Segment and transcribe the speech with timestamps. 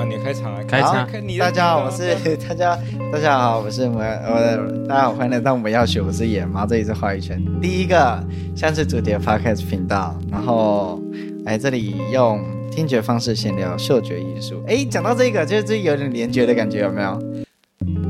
[0.00, 1.06] 啊，你开场啊，开场。
[1.38, 2.14] 大家好，我是
[2.48, 2.78] 大家，
[3.12, 8.18] 大家好，我是我我大家好，欢迎来到我们要学，我是野猫，这里是话语权第一个
[8.56, 10.98] 像是主题的 podcast 频道，然后
[11.44, 14.62] 来这里用听觉方式闲聊嗅觉艺术。
[14.66, 17.22] 哎，讲到这个，就是这有点联觉的感觉，有没有？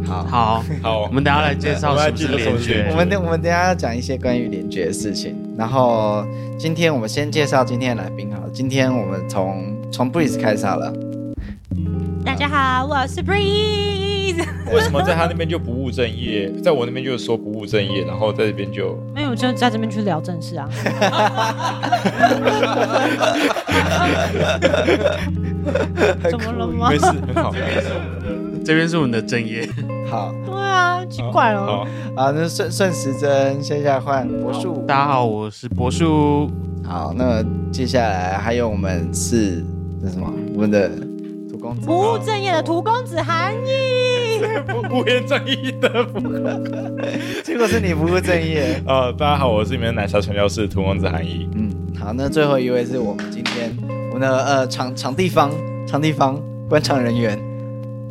[0.07, 2.87] 好好 好，我们等下来介绍什么是联觉。
[2.93, 5.35] 我们等我们等下要讲一些关于联觉的事情。
[5.59, 6.25] 然后
[6.57, 10.93] 今天我们先介绍今天的来宾好了，今天我们从从 Breeze 开始好了。
[12.25, 14.45] 大家好，我是 Breeze。
[14.73, 20.69] 为什么在他那边就不务正业， 在我那边就说不务正业，然后在这边就没有，就在这边去聊正事啊。
[26.31, 26.91] 怎么了吗？
[26.91, 27.53] 没事，很好。
[28.65, 29.69] 这边是我们的正业。
[30.09, 30.33] 好。
[30.45, 31.87] 对啊，奇怪哦。
[32.17, 34.85] 好啊，那顺顺时针，接下来换柏树。
[34.87, 36.51] 大家好，我是博树。
[36.85, 39.65] 好，那接下来还有我们是
[40.01, 40.91] 那什么，我们的。
[41.61, 46.19] 不务正业的土公子韩义，不不务正业的不，
[47.43, 49.13] 结果是你不务正业啊、呃！
[49.19, 51.47] 大家好，我是你们的奶茶传教士土公子韩义。
[51.55, 53.77] 嗯，好，那最后一位是我们今天
[54.11, 55.51] 我们的呃场场地方
[55.87, 57.39] 场地方观场人员。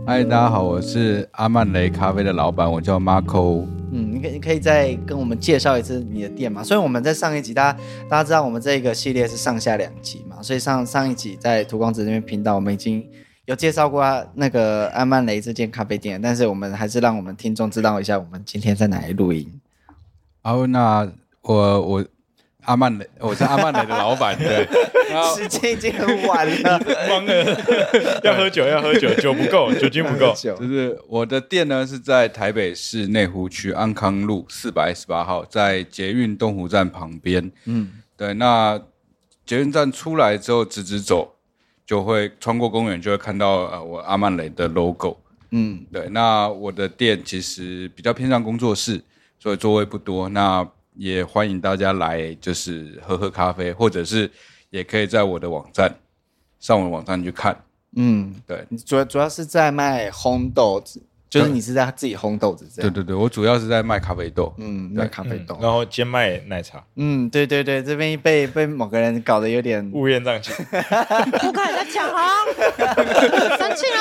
[0.05, 3.65] 嗨，大家好，我是阿曼雷咖啡的老板，我叫 Marco。
[3.91, 6.63] 嗯，你可你可以再跟我们介绍一次你的店嘛？
[6.63, 13.03] 所以我们在上一集，大家大家知道我们这个系列是上下两集嘛，所以上上一集在涂公子那边频道，我们已经。
[13.49, 14.05] 有介绍过
[14.35, 19.59] 那个阿曼雷这间咖啡店，但是我们还是让我们听众知道一下，我们今天在哪里录音。
[20.43, 21.11] 哦，那
[21.41, 22.05] 我我
[22.65, 24.67] 阿曼雷，我是阿曼雷的老板，对。
[25.35, 27.33] 时间已经很晚了，慌了，
[28.23, 30.31] 要喝酒，要喝酒，酒不够， 酒精不够。
[30.35, 37.51] 就是我的店呢是在台北市内湖区安康路四百一十八号，在捷运东湖站旁边。
[37.65, 38.35] 嗯，对。
[38.35, 38.79] 那
[39.43, 41.33] 捷运站出来之后，直直走。
[41.89, 45.17] 就会穿过公园，就会看到呃我阿曼雷的 logo。
[45.49, 46.07] 嗯，对。
[46.09, 49.03] 那我的店其实比较偏向工作室，
[49.39, 50.29] 所以座位不多。
[50.29, 54.29] 那也欢迎大家来，就是喝喝咖啡，或者是
[54.69, 55.91] 也可以在我的网站
[56.59, 57.59] 上我的网站去看。
[57.95, 58.63] 嗯，对。
[58.85, 61.01] 主要主要是在卖烘豆子。
[61.29, 62.91] 就是你是在自己烘豆子这样？
[62.91, 66.83] 对对对，我主要是在卖咖啡豆，嗯，卖咖啡豆，然后兼卖奶茶。
[66.95, 70.51] 嗯，对对对，这边被被某个人搞得有点乌烟瘴气。
[71.39, 72.27] 不可以再抢啊！
[73.59, 73.99] 生气了。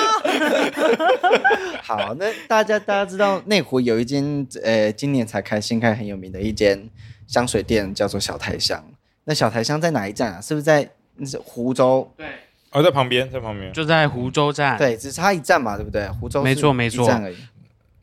[1.83, 6.89] 好，那大家大家知道内湖有一间呃今年才开新开很有名的一间
[7.27, 8.83] 香水店，叫做小台香。
[9.25, 10.41] 那小台香在哪一站啊？
[10.41, 10.89] 是不是在
[11.27, 12.11] 是湖州？
[12.17, 12.27] 对。
[12.71, 14.77] 哦，在旁边，在旁边，就在湖州站。
[14.77, 16.09] 对，只差一站嘛，对不对？
[16.09, 17.37] 湖州没错，没错，一站而已。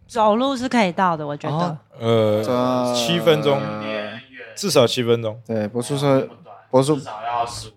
[0.07, 1.77] 走路是可以到的，我觉得。
[1.99, 3.61] 哦、呃，七分钟，
[4.55, 5.39] 至少七分钟。
[5.45, 6.27] 对，柏树说，
[6.69, 7.71] 柏树至少要十，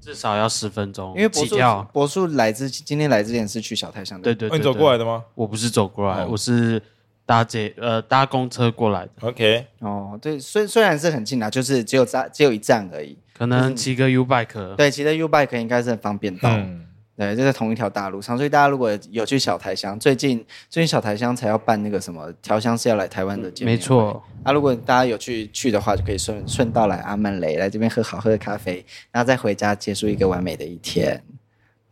[0.00, 1.14] 至少要十分钟。
[1.16, 1.56] 因为柏树，
[1.92, 4.24] 柏树来之今天来之前是去小台香的。
[4.24, 5.24] 对对，对，对，哦、你走过来的吗？
[5.34, 6.80] 我不是走过来，哦、我是。
[7.26, 16.84] 搭捷呃搭公车过来的，OK 哦，对，虽虽然是很近啊，就是只有站只有一站而已，可能骑个 U bike，对，骑个 U bike 应该是很方便到，嗯、
[17.16, 20.38] 对，就在同一条大路上，所以大家如果有去小台乡，最近
[20.70, 31.22] 最近小台乡才要办那个什么调香是要来台湾的见面会，没错，啊，如果大家有去去的话，就可以顺顺道来阿曼雷来这边喝好喝的咖啡，然后再回家结束一个完美的一天，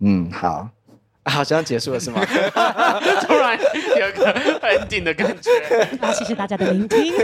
[0.01, 0.69] 嗯，好。
[1.25, 2.21] 啊、好像结束了是吗？
[2.25, 5.51] 突然有个 ending 的感觉。
[6.01, 7.15] 那，谢谢大家的聆听。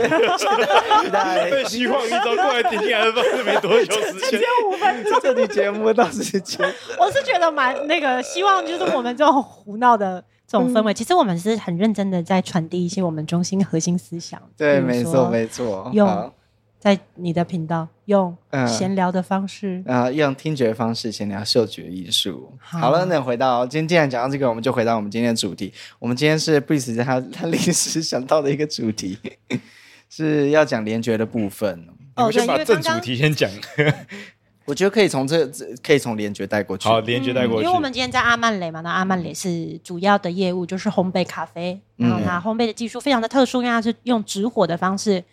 [1.50, 4.30] 被希望一周过来听，还是不知道没多久时间。
[4.30, 5.18] 只有五分钟。
[5.20, 6.64] 这期节目到时间。
[6.96, 14.40] 我是觉得蛮那个，希望就是我们这种胡闹的这种氛围，其实我们是很认真的在传递一些我们中心核心思想。
[14.56, 15.90] 对，没错，没错。
[15.92, 16.32] 用。
[16.78, 18.36] 在你的频道用
[18.68, 22.52] 闲聊的方式啊、用听觉方式闲聊嗅觉艺术。
[22.60, 25.72] 好，好了，那回到今天，既然讲到这个，我们就回到我们今天的主题。
[25.98, 29.18] 我们今天是 Breeze 他他临时想到的一个主题，
[30.08, 31.88] 是要讲联觉的部分。
[32.14, 33.50] 我们先把正主题先讲。
[34.64, 35.50] 我觉得可以从这
[35.82, 36.88] 可以从联觉带过去。
[36.88, 37.64] 好，联觉带过去、嗯。
[37.64, 45.24] 因为我们今天在阿曼雷嘛，那阿曼雷是主要的业务就是烘焙咖啡，然后它烘焙的技术非常的特殊，因为它是用直火的方式。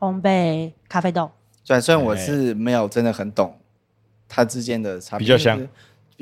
[0.00, 1.30] 烘焙咖啡豆，
[1.62, 3.54] 虽然虽然我是没有真的很懂
[4.26, 5.68] 它之间的差别，比较香，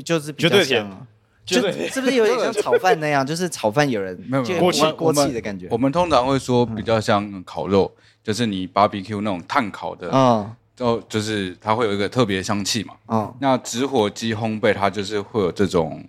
[0.05, 1.07] 就是比较香啊，
[1.47, 3.25] 就是不是有点像炒饭那样？
[3.25, 5.69] 就是炒饭有人没有锅气锅气的感觉。
[5.71, 7.89] 我们通常会说比较像烤肉，
[8.25, 16.05] 就是你 barbecue 那种炭烤的，嗯，就就是它会有一个特别香气嘛，嗯，那直火机烘焙它就是会有这种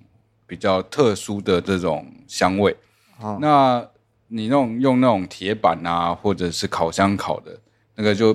[0.47, 2.75] 比较特殊的这种香味，
[3.39, 3.87] 那。
[4.29, 7.59] 你那种用那种铁板啊，或者是烤箱烤的
[7.95, 8.33] 那个就，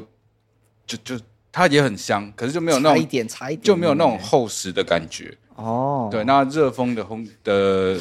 [0.87, 5.37] 就就就它也很香，可是就没有那种差一点，差一点就没有那种厚实的感觉。
[5.55, 7.97] 哦，对，那热风的烘的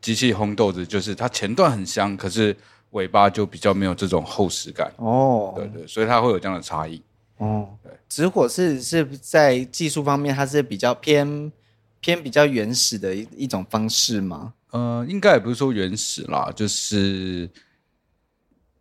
[0.00, 2.56] 机器烘豆子，就是它前段很香，可是
[2.92, 4.90] 尾巴就比较没有这种厚实感。
[4.96, 7.02] 哦，对对，所以它会有这样的差异。
[7.36, 11.52] 哦，对，直火是是在技术方面，它是比较偏
[12.00, 14.54] 偏比较原始的一一种方式吗？
[14.70, 17.48] 呃，应该也不是说原始啦，就是，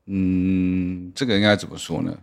[0.06, 2.16] 嗯，这个应该怎么说呢？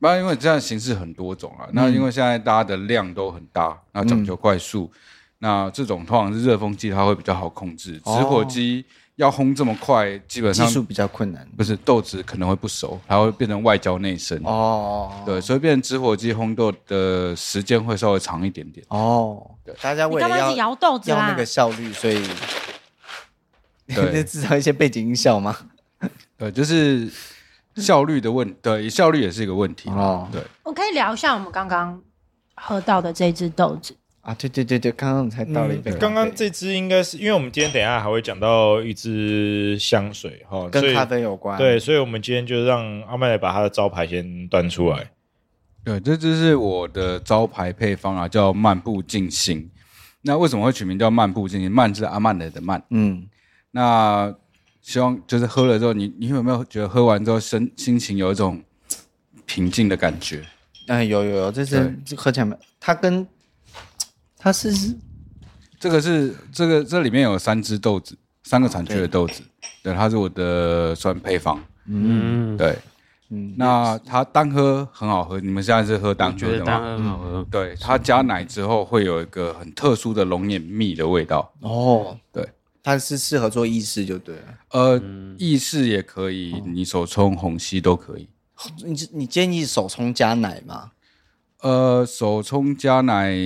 [0.00, 4.98] 那因为这样形式很多种啊，嗯、那因为现在大家的量都很大，那讲究快速，嗯、
[5.38, 7.98] 那这种通常是热风机，它会比较好控制。
[7.98, 8.84] 直火机
[9.16, 11.44] 要烘这么快，基本上技术比较困难。
[11.56, 14.40] 不是豆子可能会不熟，它会变成外焦内生。
[14.44, 18.86] 哦，对，所以变成直火机烘豆的时间会稍微长一点点。
[18.90, 22.22] 哦，对，大家为了要摇豆子要那个效率，所以
[24.12, 25.56] 对制造一些背景音效吗？
[26.36, 27.08] 对， 就是。
[27.76, 30.28] 效率的问，对，效率也是一个问题哦。
[30.32, 32.02] 对，我可以聊一下我们刚刚
[32.56, 35.92] 喝到的这支豆子啊，对对对对，刚刚才倒了一杯。
[35.92, 41.56] 刚刚这支应该是因为我们今天等一下还会讲到一支香水哈，跟咖啡有关。
[41.56, 45.12] 对，所以我们今天就让阿麦来把他的招牌先端出来。
[45.84, 49.70] 对，这支是我的招牌配方啊，叫漫步静心。
[50.22, 51.70] 那为什么会取名叫漫步静心？
[51.70, 52.82] 漫是阿曼的的漫。
[52.90, 53.24] 嗯，
[53.70, 54.34] 那。
[54.80, 58.58] 希望就是喝了之后，你你有没有觉得喝完之后身心情有一种
[59.44, 60.42] 平静的感觉？
[60.86, 62.56] 哎，有有有，这是对喝起来没？
[62.80, 63.26] 它跟
[64.38, 64.72] 它是
[65.78, 69.42] 这个是这个这里面有三只豆子，三个产区的豆子，
[69.82, 71.62] 对，对，它是我的酸配方。
[71.84, 72.78] 嗯，对，
[73.28, 76.64] 嗯，那它单喝很好喝，你们现在是喝单喝的吗？
[76.64, 77.28] 单喝很好喝。
[77.40, 81.52] 嗯、对，它加奶之后会有一个很特殊的龙眼蜜的味道。
[81.60, 82.48] 哦，对。
[82.88, 85.02] 它是适合做意式就对了，呃，
[85.36, 88.26] 意式也可以，你手冲、虹吸都可以。
[88.82, 90.92] 你你建议手冲加奶吗？
[91.60, 93.36] 呃，手冲加奶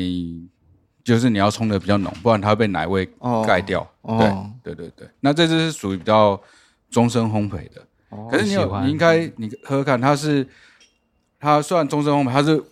[1.03, 3.05] 就是你要冲的比较浓，不然它会被奶味
[3.45, 3.85] 盖掉。
[4.07, 6.41] 对对对对，那这只是属于比较
[6.89, 7.85] 终身烘焙的。
[8.31, 10.47] 可是你有你应该你喝喝看，它是
[11.41, 12.63] 它虽然终身烘焙，它是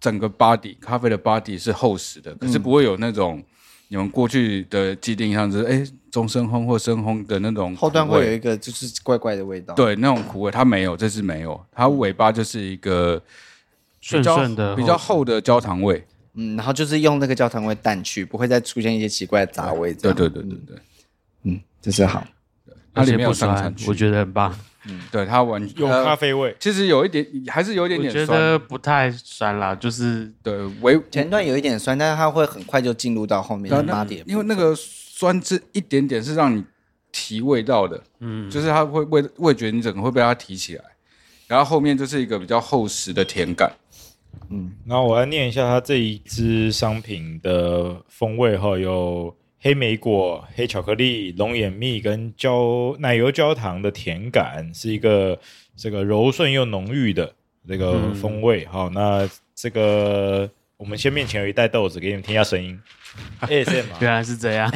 [0.00, 3.44] 整个 body 咖啡的 body 是厚实的，可是不会有那种。
[3.92, 13.22] 你们过去的既定印象就是，哎，中深烘或深烘的那种后段会有一个就是怪怪的味道，对，那种苦味它没有，这是没有，它尾巴就是一个
[14.00, 16.02] 顺顺的比较厚的焦糖味，
[16.32, 20.76] 嗯，然后就是用那个焦糖味淡去，不会再出现一些奇怪的杂味，对对对对对，
[21.42, 22.26] 嗯，这是好，
[22.94, 24.58] 它里面有上产区，我觉得很棒。
[24.88, 36.64] 嗯，对，它完有咖啡味，其实有一点，还是有一点点酸，我觉得不太酸啦，就是对，微前段有一点酸，但是它会很快就进入到后面的八点，因为那个酸这一点点是让你
[37.12, 40.84] 提味道的，嗯，就是它会味味觉你整个会被它提起来，
[41.46, 43.72] 然后后面就是一个比较厚实的甜感，
[44.50, 49.34] 嗯，然后我来念一下它这一支商品的风味哈，有。
[49.64, 55.38] 黑莓果、黑巧克力、龙眼蜜跟焦奶油焦糖的甜感，是一个
[55.76, 57.32] 这个柔顺又浓郁的
[57.68, 58.66] 这个风味。
[58.66, 62.76] 好、嗯，那这个我们先面前有一袋豆子，给你们听一下声音。
[63.40, 63.48] 嘛，
[64.00, 64.68] 原来是这样。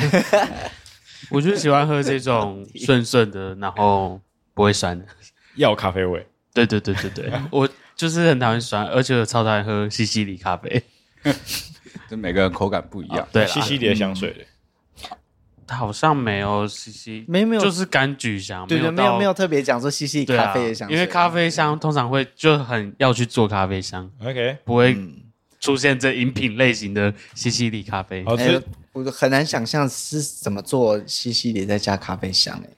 [1.30, 4.20] 我就喜欢喝这种 顺顺的，然后
[4.54, 5.04] 不会酸的
[5.56, 6.24] 要咖啡味。
[6.54, 10.80] 对对对对对，我就是很讨厌酸，而且我超讨厌喝西西里咖啡。
[12.08, 13.26] 这每个人口感不一样。
[13.32, 14.32] 对，西西里的香水。
[14.38, 14.46] 嗯
[15.68, 24.96] 好像没有西西，没没有，就是柑橘香，对对，没有没有特别讲说西西咖啡的香，因为咖啡香通常会就很要去做咖啡香，OK，不会
[25.58, 28.24] 出现这饮品类型的西西里咖啡。
[28.38, 28.60] 哎，
[28.92, 32.70] 我很难想象是怎么做西西里再加咖啡香哎，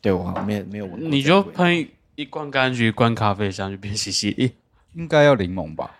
[0.00, 4.30] 对我没有没有闻，你就喷一罐柑橘，一罐咖啡香就变西西。
[4.30, 4.52] 里，
[4.94, 5.90] 应该要柠檬吧？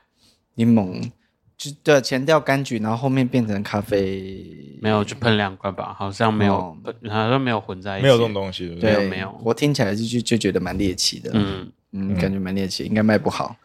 [0.54, 1.10] 柠檬。
[1.58, 4.44] 就对，前调柑橘，然后后面变成咖啡，
[4.82, 6.76] 没有，就喷两罐吧，好像没有，哦、
[7.08, 9.34] 好像没有混在一起，没有这种东西，对，对没有。
[9.42, 13.56] 我听起来就就就觉得蛮猎奇的，嗯嗯，感觉蛮猎奇，应该卖不好。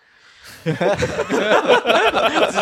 [0.63, 0.71] 直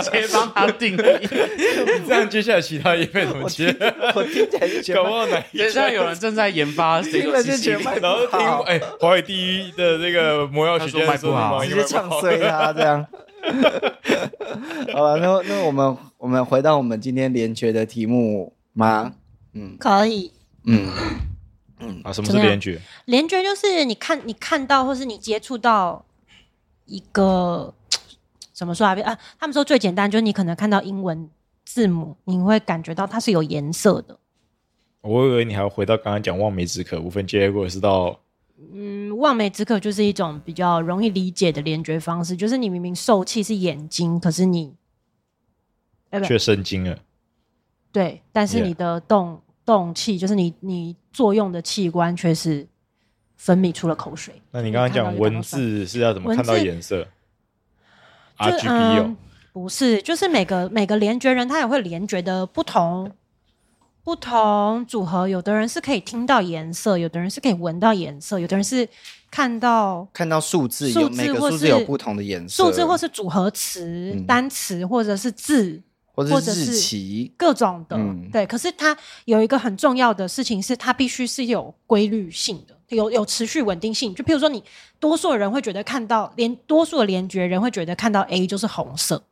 [0.09, 0.95] 接帮他定
[2.07, 3.67] 这样接下来其他业配怎么接？
[4.15, 7.71] 我听起来就觉得，等下有人正在研发 这个机器，
[8.01, 13.05] 然后听哎，华为第一的这个魔药曲线说不好，直接唱衰他这样。
[14.93, 19.13] 好了，那那我们我们回到我们今天联觉的题目吗？
[19.53, 20.31] 嗯，可以。
[20.65, 20.89] 嗯
[21.79, 22.79] 嗯啊，什么是连觉？
[23.05, 26.05] 连觉就是你看你看到或是你接触到
[26.85, 27.73] 一个
[28.53, 28.93] 怎么说啊？
[29.01, 31.29] 啊，他们说最简单就是你可能看到英文
[31.65, 34.17] 字母，你会感觉到它是有颜色的。
[35.01, 38.19] 我以为你还要回到刚刚讲望梅止渴无分结果是到。
[38.73, 44.75] 嗯，望梅止渴就是一种比较容易理解的联觉方式，就是你明明受气是眼睛，可是你，
[46.25, 46.97] 却生津了。
[47.91, 52.67] 对，但是你的动.动气就是你你作用的器官却是
[53.37, 54.33] 分泌出了口水。
[54.49, 57.07] 那你刚刚讲文字是要怎么看到颜色
[58.39, 59.17] ？RGB 哦、嗯，
[59.53, 63.11] 不是，就是每个每个联觉人他也会联觉的不同
[64.03, 68.87] 不同组合，有的人是可以听到颜色，有的人是可以闻到颜色，有的人是
[69.29, 75.81] 看到看到数字，数字有每个数字有不同的颜色，数字或是组合词、嗯、单词或者是字。
[76.11, 78.45] 或者是日期各种的，嗯、对。
[78.45, 84.13] 可是它有一个很重要的事情是，它必须是有规律性的，有有持续稳定性。
[84.13, 84.61] 就譬如说，你
[84.99, 89.23] 多数人会觉得看到连多数的联觉人会觉得看到 A 就是红色，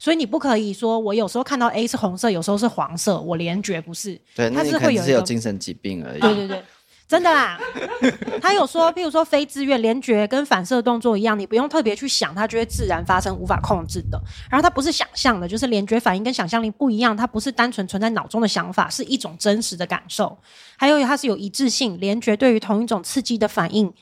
[0.00, 4.20] 所以你不可以说我有时候看到 A 是红色，有时候是黄色，我联觉不是。
[4.34, 6.20] 对，它是会有是有精神疾病而已。
[6.20, 6.64] 对对对。
[7.06, 7.58] 真的啦，
[8.40, 14.22] 他有说，譬如说非自愿联觉跟反射动作一样，你不用特别去想，它就会自然发生，无法控制的。
[14.48, 20.38] 然后它不是想象的，就是联觉反应跟想象力不一样，它不是单纯存在脑中的想法，是一种真实的感受。
[20.76, 23.92] 还有它是有一致性，联觉对于同一种刺激的反应，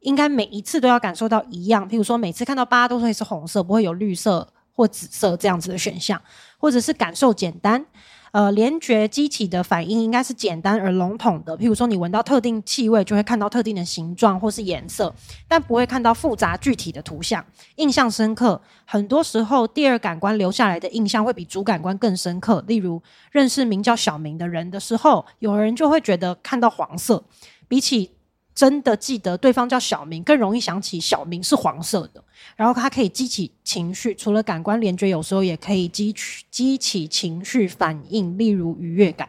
[0.00, 1.86] 应该每一次都要感受到一样。
[1.86, 6.20] 譬如说每次看到八都会是红色，不会有绿色或紫色这样子的选项，
[6.58, 7.86] 或者是感受简单。
[8.32, 15.14] 呃，联觉机体的反应应该是简单而笼统的，譬如说你闻到特定气味，就会看到特定的形状或是颜色，
[15.46, 17.44] 但不会看到复杂具体的图像。
[17.76, 22.60] 印象深刻，很多时候第二感官留下来的印象会比主感官更深刻。
[22.66, 23.00] 例如，
[23.30, 27.22] 认识名叫小明的人的时候，有人就会觉得看到黄色，
[27.68, 28.10] 比起
[28.54, 32.22] 真的记得对方叫小明，更容易想起小明是黄色的。
[32.56, 39.28] 然后它可以激起情绪，除了感官联觉，有时候也可以激起激起情绪反应，例如愉悦感。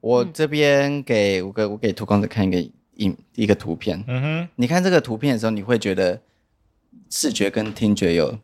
[0.00, 6.20] 我这边给我给我给涂公子看一个影一个图片，嗯哼，你看这个图片的时候，你会觉得
[7.08, 8.38] 视觉跟听觉有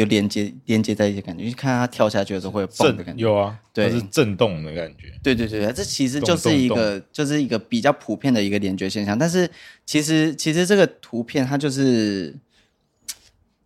[0.00, 9.50] 有连接连接在一起感觉，你看它跳下去的时候会有震的感觉，有啊，对，是震动的感觉，对对对，这其实就是一个动动动就是一个比较普遍的一个联觉现象，但是
[9.84, 12.34] 其实其实这个图片它就是。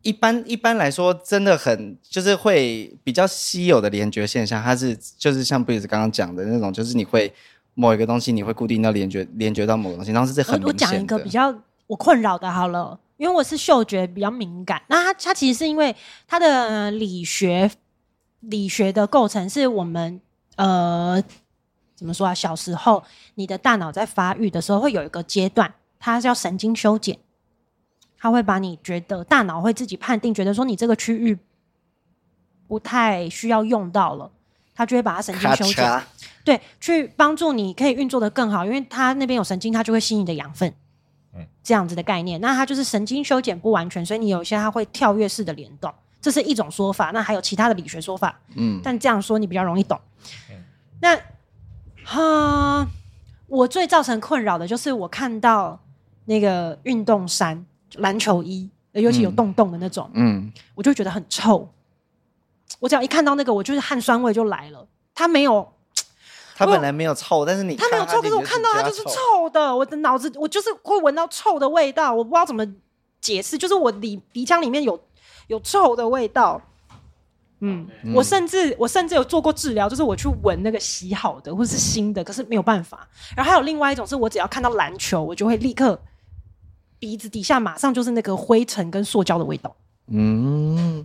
[0.04, 7.32] 一般一般来说，真的很就是会比较稀有的联觉现象，它是就是像贝子刚刚讲的那种，就是你会
[7.74, 10.86] 某一个东西你会固定到联觉联觉到某个东西，然后是这很明显的。
[10.86, 11.54] 我讲一个比较
[11.86, 15.94] 我困扰的，好了，因为我是嗅觉比较敏感，那它它其实是因为
[16.26, 17.70] 它的理学
[18.40, 20.20] 理学的构成是我们
[20.56, 21.22] 呃
[21.94, 22.34] 怎么说啊？
[22.34, 23.04] 小时候
[23.36, 27.16] 你的大脑在发育的时候会有一个阶段，它叫神经修剪。
[28.18, 31.38] 它会把你觉得大脑会自己判定，觉得说你这个区域
[32.66, 34.28] 不太需要用到了，
[34.74, 36.02] 他就会把它神经修剪，
[36.44, 40.72] 对，去帮助你可以运作的更好，因为它那边有神经，它就会吸你的养分，
[41.34, 42.40] 嗯，这样子的概念。
[42.40, 47.10] 那它就是神经修剪不完全，所以你有一些它会跳跃式的联动，这是一种说法。
[47.12, 50.00] 那还有其他的理学说法，嗯，但这样说你比较容易懂。
[50.50, 50.56] 嗯、
[51.00, 51.18] 那
[52.04, 52.86] 哈，
[53.46, 55.80] 我最造成困扰的就是我看到
[56.24, 57.64] 那个运动衫。
[57.96, 61.68] 篮球衣，尤其有洞洞的那种，嗯，我就觉得很臭。
[62.80, 64.88] 我只要一看到那个，我就是汗酸味就来了。
[65.14, 65.74] 它没有，
[66.54, 69.74] 它本来没有臭，但是你它没有臭，可是我看到它就是臭的。
[69.74, 72.66] 我的脑子，我就是会闻到臭的味道，我不知道怎么
[73.20, 74.98] 解释，就是我鼻鼻腔里面有
[75.48, 76.60] 有臭的味道。
[77.60, 83.08] 嗯，嗯我甚至我甚至有做过治疗，就是我去闻那个洗好的或者是新的，可是没有办法。
[83.36, 86.00] 然后还有另外一种是，我只要看到篮球，我就会立刻。
[86.98, 89.74] 鼻子底下马上就是那个灰尘跟塑胶的味道。
[90.06, 91.04] 嗯，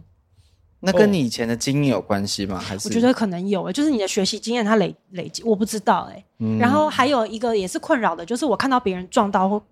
[0.80, 2.60] 那跟你以前的经验有关系吗？
[2.60, 6.26] 还是我觉得可能有、欸，就是你的学习经验它累累积，我不知道诶、欸。
[6.40, 9.64] 嗯、然后还有一个也是困扰的，就是我看到别人撞到或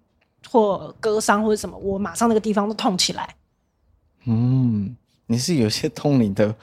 [0.50, 3.36] 或割伤或者什么，我马上那个地方都痛起来。
[4.26, 4.96] 嗯，
[5.28, 6.54] 你是有些通灵的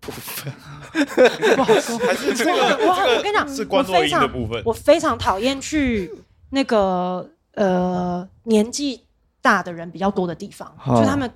[0.00, 0.52] 部分，
[1.56, 1.98] 不好说。
[1.98, 2.52] 还是这个？
[2.86, 4.62] 我我跟你讲，是关洛音的部分。
[4.64, 6.10] 我非常讨厌去
[6.50, 7.28] 那个。
[7.54, 9.02] 呃，年纪
[9.42, 11.28] 大的人比较多的地方，哦、就他们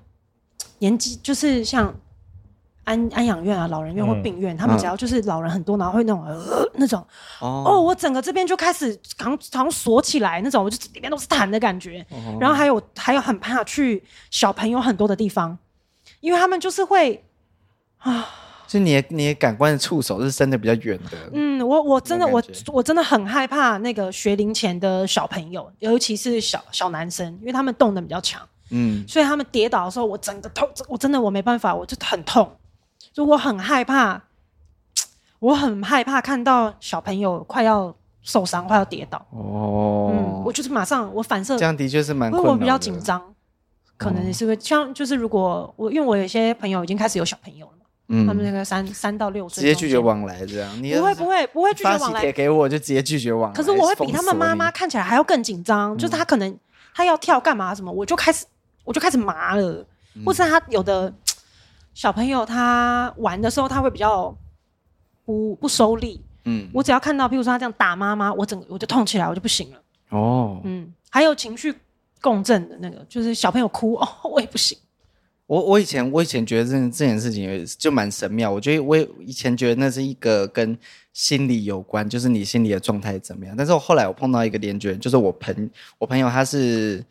[0.79, 1.93] 年纪就是像
[2.85, 7.05] 安安养院啊、老人院或病院，嗯、他们只要就是老人很多，然后会那种呃那种
[7.41, 12.05] 哦，哦，我整个这边就开始好像好像锁起来那种，我就里面都是痰的感觉。
[12.11, 15.59] 哦、然后还有还有很怕去小朋友很多的地方，
[16.21, 17.25] 因为他们就是会
[17.99, 18.29] 啊。
[18.67, 21.31] 就你的你的感官的触手是伸的比较远的。
[21.35, 28.41] 嗯，我我真的我我真的很害怕那个学龄前的小朋友，尤其是小小男生，因为他们动能比较强。
[28.71, 32.51] 嗯，所以他们跌倒的时候，我整个痛，我真的我没办法，我就很痛，
[33.15, 34.21] 就我很害怕，
[35.39, 39.25] 我很害怕看到小朋友快要受伤，快要跌倒。
[39.31, 43.23] 哦，嗯，我就是马上我反射，这样的确是蛮，因为我比较紧张，
[43.97, 47.73] 可能是会像就是如果我因为我有些朋友已经开始有小朋友了。
[48.09, 48.27] 嗯。
[48.27, 52.33] 他们那个三三到六岁直接拒绝往往来，这样你不会不会不会拒绝往来。
[52.33, 53.57] 给我就直接拒绝往来。
[53.57, 56.59] 可是我会比他们妈妈看起来还要更紧张，就是他可能
[56.93, 58.45] 他要跳干嘛什么，我就开始
[58.83, 59.87] 我就开始麻了，
[60.25, 61.13] 或是他有的
[61.95, 64.37] 小朋友他玩的时候他会比较
[65.25, 69.81] 不不收力，嗯，我只要看到，譬如说他这样打妈妈，我整个我就痛起来，我就不行了。
[70.11, 71.75] 哦，嗯，还有情绪
[72.21, 74.77] 共振的那个，就是小朋友哭哦， 我也不行。
[75.47, 80.77] 我我以前我以前觉得这这件事情也就蛮神妙，我觉得我以前觉得那是一个跟
[81.13, 83.55] 心理有关，就是你心理的状态怎么样。
[83.55, 87.05] 但是我后来我碰到一个连觉，就是我朋我朋友他是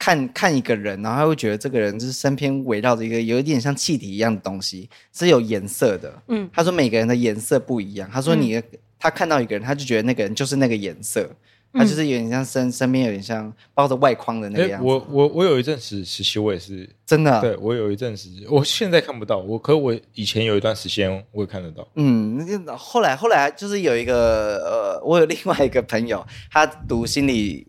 [0.00, 6.22] 看看一个人，然后他会觉得这个人就是身边围绕着一个有一点像气体一样的东西，是有颜色的。
[6.28, 8.08] 嗯，他说每个人的颜色不一样。
[8.10, 8.60] 他说你、
[8.98, 11.30] 他看到一个人，他就觉得那个人就是那个颜色。
[11.72, 14.84] 他就是有点像身身边有点像包着外框的那个样子。
[14.84, 17.40] 我我我有一阵时实习，我也是真的。
[17.40, 21.86] 对我有一阵时，我现在看不到我，可我以前有一段时间我也看得到。
[21.94, 22.44] 嗯，
[22.76, 27.64] 后来后来就是有一个呃，我有另外一个朋友，他读心理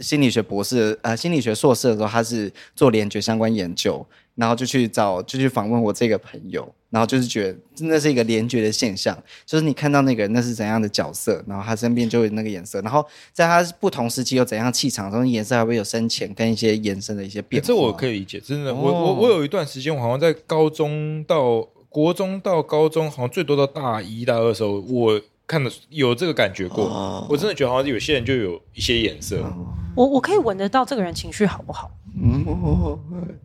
[0.00, 6.72] 心理学博士呃心理学硕士的时候，他是做联觉相关研究，然后就去找就去访问我这个朋友。
[6.88, 17.66] 然后就是觉得真的是一个联觉的现象，就是你看到那个人那是怎样的角色，然后他身边就有那个颜色，然后在他不同时期有怎样气场，这种颜色还会有深浅跟一些延伸的一些变化。
[17.66, 21.60] 这我可以理解，真的，哦、我我我有一段时间，我好像在高中到
[21.90, 26.84] 国中到高中，好像最多到大一大二的时候，我看得有这个感觉过。
[26.84, 29.38] 哦、我真的觉得好像有些人就有一些颜色。
[29.40, 31.90] 哦、我我可以闻得到这个人情绪好不好？
[32.18, 32.42] 嗯，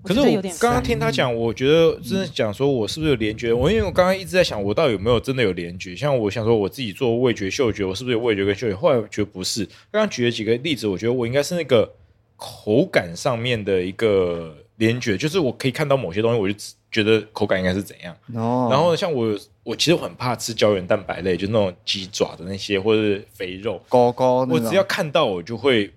[0.01, 3.51] 可是我刚刚听他讲，我觉得真的讲说，我是不是有联觉？
[3.51, 5.93] 我因为我刚刚一直在想，我到底有没有真的有联觉？
[5.93, 8.73] 像我想说，我自己做味觉、嗅觉，我是不是有味觉跟嗅觉？
[8.73, 9.65] 后来我觉得不是。
[9.91, 11.95] 刚刚举了几个例子，我觉得我应该是那个
[12.37, 16.55] 口感上面的一个联觉，就是我可以看到某些东西，我就
[16.91, 18.15] 觉得口感应该是怎样。
[18.33, 18.67] 哦。
[18.71, 25.91] 然后像我，我其实我很怕吃胶原蛋白类，就那种鸡爪的那些或者是肥肉，高高，我只要看到我就会。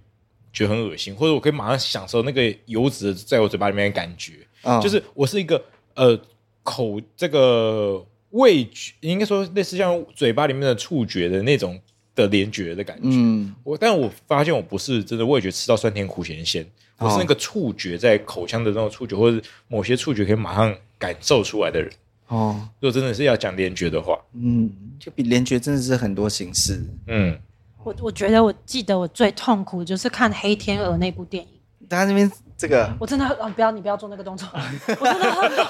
[0.57, 5.61] 觉得很恶心，或者我可以马上享受那个油脂在我嘴巴里面的感觉，嗯、就是我是一个
[5.97, 6.17] 呃
[6.63, 11.77] 口这个味觉，应该说类似像嘴巴里面的触觉的那种
[12.15, 13.09] 的联觉的感觉。
[13.11, 16.65] 嗯，我但我发现我不是真的味觉吃到酸甜苦咸鲜，
[16.99, 21.91] 我是那个触觉在口腔的那种触觉，或者某些触觉可以马上感受出来的人。
[22.29, 26.83] 哦，如果真的是要讲联觉的话，嗯，就比联觉真的是很多形式。
[27.07, 27.39] 嗯。
[27.83, 31.51] 我我觉得我记得我最痛苦就是看《黑天鹅》那部电影。
[31.87, 34.49] 大家那边这个，我真的很、哦、不要你不要做那个动作，
[34.99, 35.67] 我真的很痛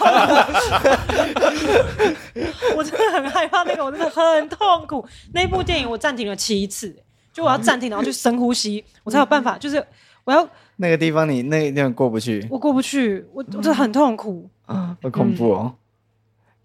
[2.36, 5.04] 苦，我真的很害怕那个，我真的很痛苦。
[5.32, 6.94] 那部电影我暂停了七次，
[7.32, 9.58] 就我要暂停，然后去深呼吸，我才有办法。
[9.58, 9.84] 就是
[10.22, 15.74] 我要那个地方你，你那个地方过不去，我过不去，我我真的很痛苦啊，好恐怖哦。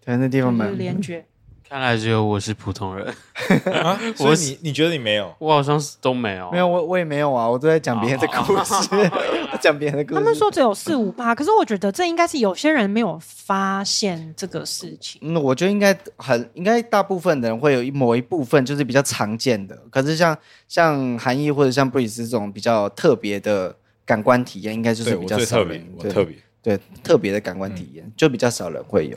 [0.04, 1.24] 对，那地方蛮联觉。
[1.68, 3.06] 看来只有我是普通人
[3.80, 3.96] 啊！
[4.16, 5.32] 所以你你觉得你没有？
[5.38, 7.48] 我好像是都没有，没有我我也没有啊！
[7.48, 8.88] 我都在讲别人的故事，
[9.62, 10.14] 讲别人的故事。
[10.16, 15.20] 他们说只有四五趴，可是我觉得这应该是有些人没有发现这个事情。
[15.22, 23.76] 嗯，我觉得应该很应该大部分的人会有一某一部分就是比较常见的，可是像像韩义或者像布里斯这种比较特别的
[24.10, 25.86] 感官体验，应该就是比较少人。
[25.96, 29.16] 我，特别对特别的感官体验，就比较少人会有。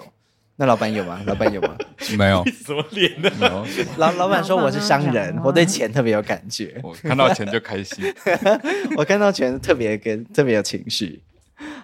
[0.55, 1.19] 那老板有吗？
[1.25, 1.75] 老板有吗？
[2.15, 2.45] 没有。
[2.45, 2.85] 什么。
[3.97, 6.79] 老老板说我是商人，我对钱特别有感觉。
[6.83, 8.05] 我看到钱就开心。
[8.95, 11.23] 我看到钱特别跟特别有情绪。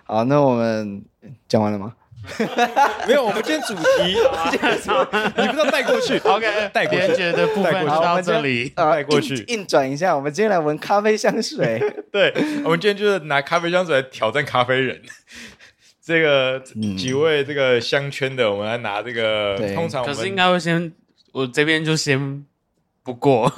[0.03, 1.03] 好，那我们
[1.47, 1.95] 讲完了吗？
[3.07, 4.15] 没有，我们今天主题，
[5.41, 6.17] 你不知道带过去。
[6.19, 7.05] OK，带过去。
[7.07, 9.35] 联觉的部分到这里，带过去。
[9.47, 11.81] 硬转一下，我们今天来闻咖啡香水。
[12.11, 15.01] 对，我们今天就是拿咖啡香水来挑战咖啡人。
[16.01, 16.59] 这个
[16.97, 19.55] 几位这个香圈的，我们来拿这个。
[19.75, 20.91] 通常可是应该会先，
[21.31, 22.43] 我这边就先
[23.03, 23.51] 不过。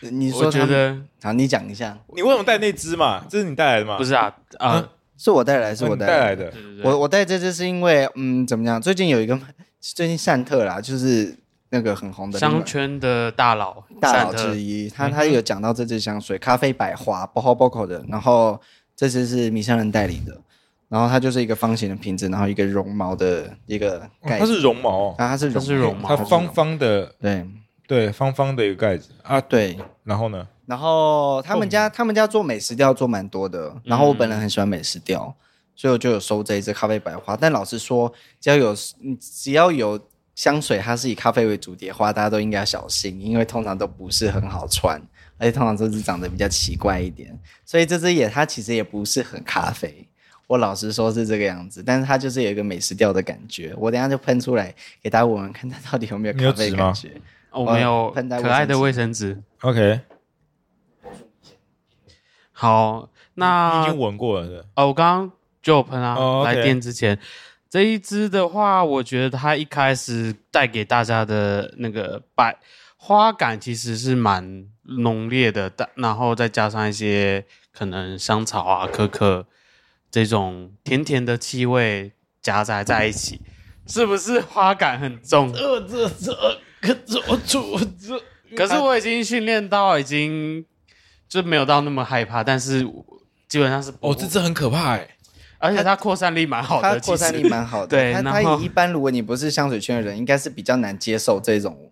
[0.00, 3.24] 你说觉得好，你讲一下，你为什么带那只嘛？
[3.30, 3.96] 这是你带来的吗？
[3.96, 6.52] 不是啊，啊，是我带来，是我带来的。
[6.82, 8.80] 我我带这支是因为，嗯，怎么讲？
[8.80, 9.38] 最近有一个，
[9.80, 11.36] 最近善特啦，就是
[11.70, 18.60] 那个很红的商圈的大佬，大佬之一，他他有讲到这支香水，咖啡百花，Boho Boho 的，然后
[18.94, 20.40] 这支是米香人代理的。
[20.88, 27.44] 然后它就是一个方形的瓶子，然后一个绒毛的一个盖子，它是绒毛啊，它是它是绒毛，它方方的，对
[27.86, 29.78] 对，方方的一个盖子啊，对。
[30.04, 30.46] 然后呢？
[30.66, 35.32] 然后他们家他们家做美食调做蛮多的，然后我本人很喜欢美食调，
[35.76, 37.36] 所以我就有收这一支咖啡白花。
[37.36, 38.76] 但老实说，只要有
[39.20, 40.00] 只要有
[40.34, 45.00] 香水，它是以咖啡为主题的话，大家都应该要小心，因为通常都不是很好穿，
[45.38, 47.38] 而且通常都是长得比较奇怪一点。
[47.64, 50.08] 所以这支也它其实也不是很咖啡。
[50.48, 53.72] 我老实说是这个样子，但是它就是有一个美食调的感觉。
[53.76, 57.10] 我等一下就喷出来给大家闻闻看，它到底有没有咖啡感觉？
[57.56, 59.42] 我没有可爱的卫生纸。
[59.62, 60.00] OK，
[62.52, 64.66] 好，那已经闻过了的。
[64.74, 66.14] 哦，我刚刚就有喷啊。
[66.14, 66.44] Oh.
[66.44, 67.18] 来电之前，
[67.70, 72.58] 这一支的话，我觉得它一开始带给大家的那个百
[72.96, 79.46] 花感其实是蛮浓烈的，但然后再加上一些可能香草啊、可可
[80.10, 83.40] 这种甜甜的气味夹杂在一起，
[83.86, 85.52] 是不是花感很重？
[85.52, 86.60] 这这这。
[86.86, 90.64] 可是我做这，可是我已经训练到已经
[91.28, 92.86] 就没有到那么害怕，但是
[93.48, 95.08] 基本上是哦，这这很可怕哎，
[95.58, 97.88] 而且它扩散力蛮好的，它扩散力蛮好的。
[97.88, 101.90] 对，它它一般如果你不是香水圈的人，应该是比较难接受这种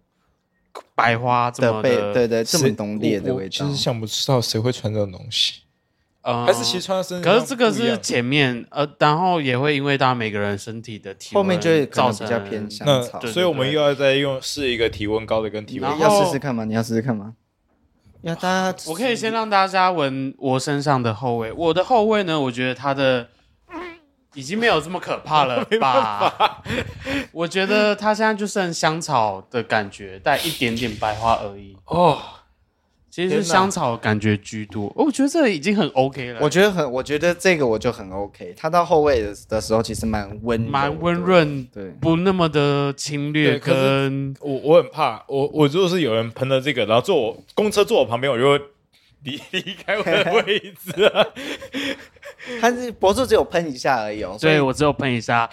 [0.95, 3.51] 百花这么的对对这么浓烈的味道。
[3.51, 5.64] 就是想不知道谁会穿这种东西。
[6.25, 7.35] 呃，还是其实穿在身上。
[7.35, 13.21] 可是这个是前面，呃，然后也会因为大家每个人身体的体温，后面就会造成比较偏香草。
[13.23, 16.01] 那所以我们又要再用试一个体温高的跟体温低。
[16.01, 16.65] 要试试看吗？
[16.65, 17.35] 你要试试看吗？
[18.23, 21.53] 要大家，我可以先让大家闻我身上的后味。
[21.53, 23.29] 我的后味呢，我觉得它的
[24.33, 26.63] 已经没有这么可怕了吧？
[27.33, 31.77] 我觉得它现在就剩香草的感觉，带一点点白花而已。
[31.85, 32.19] 哦。
[33.15, 36.41] 其实是香草感觉居多，我觉得这已经很 OK 了。
[36.43, 38.53] 我觉得很，我觉得这个我就很 OK。
[38.57, 43.57] 它到后味的的时候，其实蛮温，蛮温润，对，不那么的侵略。
[43.57, 48.61] 跟我我很怕，我我如果是有人喷了这个，然后坐我公车坐我旁边，我就会
[49.23, 51.25] 离离开我的位置啊。
[52.61, 54.37] 它是博主只有喷一下而已哦。
[54.41, 55.49] 对，我只有喷一下。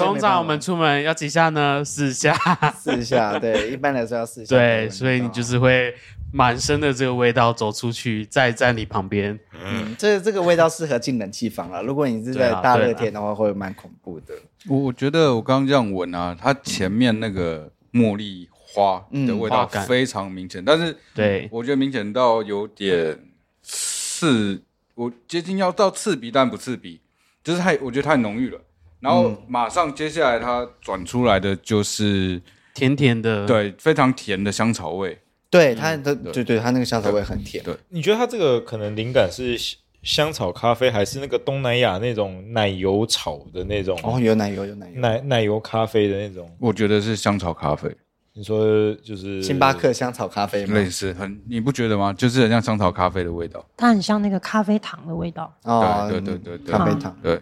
[0.00, 1.80] 通常我们出门要几下呢？
[1.84, 2.34] 四下，
[2.76, 3.38] 四下。
[3.38, 4.56] 对，一般来说要四下。
[4.56, 5.94] 对，所以你就是会。
[6.34, 11.80] 满身的这个味道走出去，再在你旁边，嗯，这这个味道适合进冷气房了。
[11.80, 14.34] 如果你是在大热天的话，会蛮恐怖的。
[14.68, 23.16] 我我觉得我刚刚这样闻啊，它前面那个茉莉花的味道非常明显，但是对我觉得明显到有点
[23.62, 24.60] 刺，
[24.96, 27.00] 我接近要到刺鼻，但不刺鼻，
[27.44, 28.60] 就是太我觉得太浓郁了。
[28.98, 32.42] 然后马上接下来它转出来的就是
[32.74, 35.20] 甜甜的，对，非常甜的香草味。
[35.54, 37.62] 对它的，对对，它那个香草味很甜。
[37.62, 39.56] 对，你觉得它这个可能灵感是
[40.02, 43.96] 香草咖啡，还是那个东南亚那种奶油炒的那种？
[44.02, 46.50] 哦，有奶油，有奶油，奶奶油咖啡的那种。
[46.58, 47.88] 我觉得是香草咖啡。
[48.32, 50.74] 你说就是星巴克香草咖啡吗？
[50.74, 52.12] 类似，很你不觉得吗？
[52.12, 53.64] 就是很像香草咖啡的味道。
[53.76, 55.56] 它很像那个咖啡糖的味道。
[55.62, 57.16] 哦，对对对对，咖啡糖。
[57.22, 57.40] 对。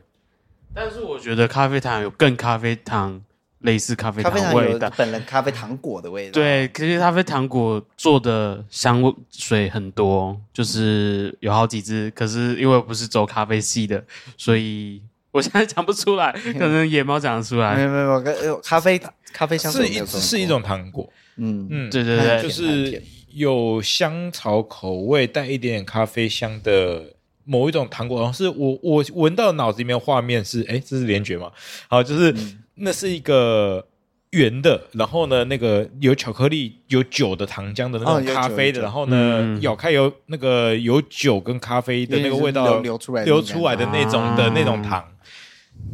[0.75, 3.22] 但是我觉得咖啡糖有更咖啡糖。
[3.62, 6.33] 类似咖啡糖味道，本人咖啡糖果的味道。
[6.33, 12.11] 对，可是咖啡糖果做的香水很多，就是有好几支。
[12.14, 14.05] 可是因为我不是走咖啡系的，
[14.37, 16.33] 所以我现在讲不出来。
[16.59, 17.77] 可能野猫讲得出来。
[17.77, 19.01] 没有没有，咖啡
[19.33, 21.09] 咖啡香水是一是一种糖果。
[21.37, 23.01] 嗯嗯，对对对，就是
[23.33, 27.03] 有香草口味，带一点点咖啡香的
[27.44, 28.20] 某一种糖果。
[28.20, 31.53] 然后是我我闻到脑子里面画面是，哎，这是联觉吗？
[31.87, 32.35] 好，就是。
[32.75, 33.87] 那是一个
[34.31, 45.05] 圆的，然后呢，那个有巧克力、有酒的糖浆的那种咖啡的，哦、然后呢，嗯、咬开有那个有酒跟咖啡的那个味道流出来、流出来的那种的那种糖，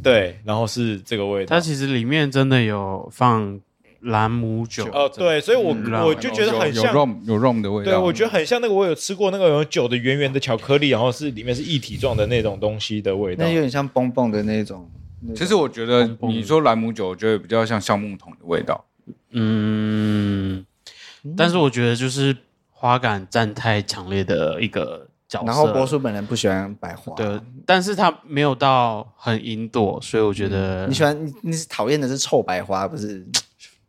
[0.03, 1.57] 对，然后是这个味道。
[1.57, 3.61] 它其实里面真的有放
[4.03, 7.91] 兰姆酒哦，对，所以我、嗯、我就觉得很像有 rum 有 rum 的味道。
[7.91, 14.89] 对，我觉得很像那个我有吃过那个有酒的圆圆的巧克力，然后是里面是一体状的那种东西的味道，那有点像蹦蹦的那种。
[15.35, 18.85] 其实我觉得，你说兰姆酒，我觉得比较像橡木桶的味道。
[19.31, 20.65] 嗯，
[21.37, 22.37] 但是我觉得就是
[22.71, 25.47] 花感占太强烈的一个角色。
[25.47, 33.27] 然后波叔本人不喜欢白花，对，但是他没有到很银朵，所以我觉得、嗯、你喜欢你你是讨厌的是臭白花，不是？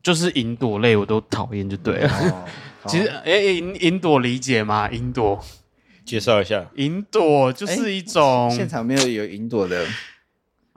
[0.02, 2.10] 就是银朵类我都讨厌就对了。
[2.32, 2.46] 哦、
[2.88, 4.90] 其实哎，银银朵理解吗？
[4.90, 5.38] 银朵
[6.06, 9.86] 介绍一下，银朵就是一种现场没有有银朵的。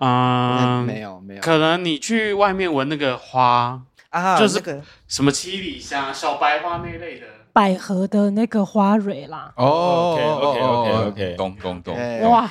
[0.04, 9.52] 啊，没有没有，可能你去外面闻那个花啊，就是什么七里香、小白花那类的，百合的那个花蕊啦。
[9.56, 11.96] 哦，OK OK OK OK，懂懂懂。
[12.28, 12.50] 哇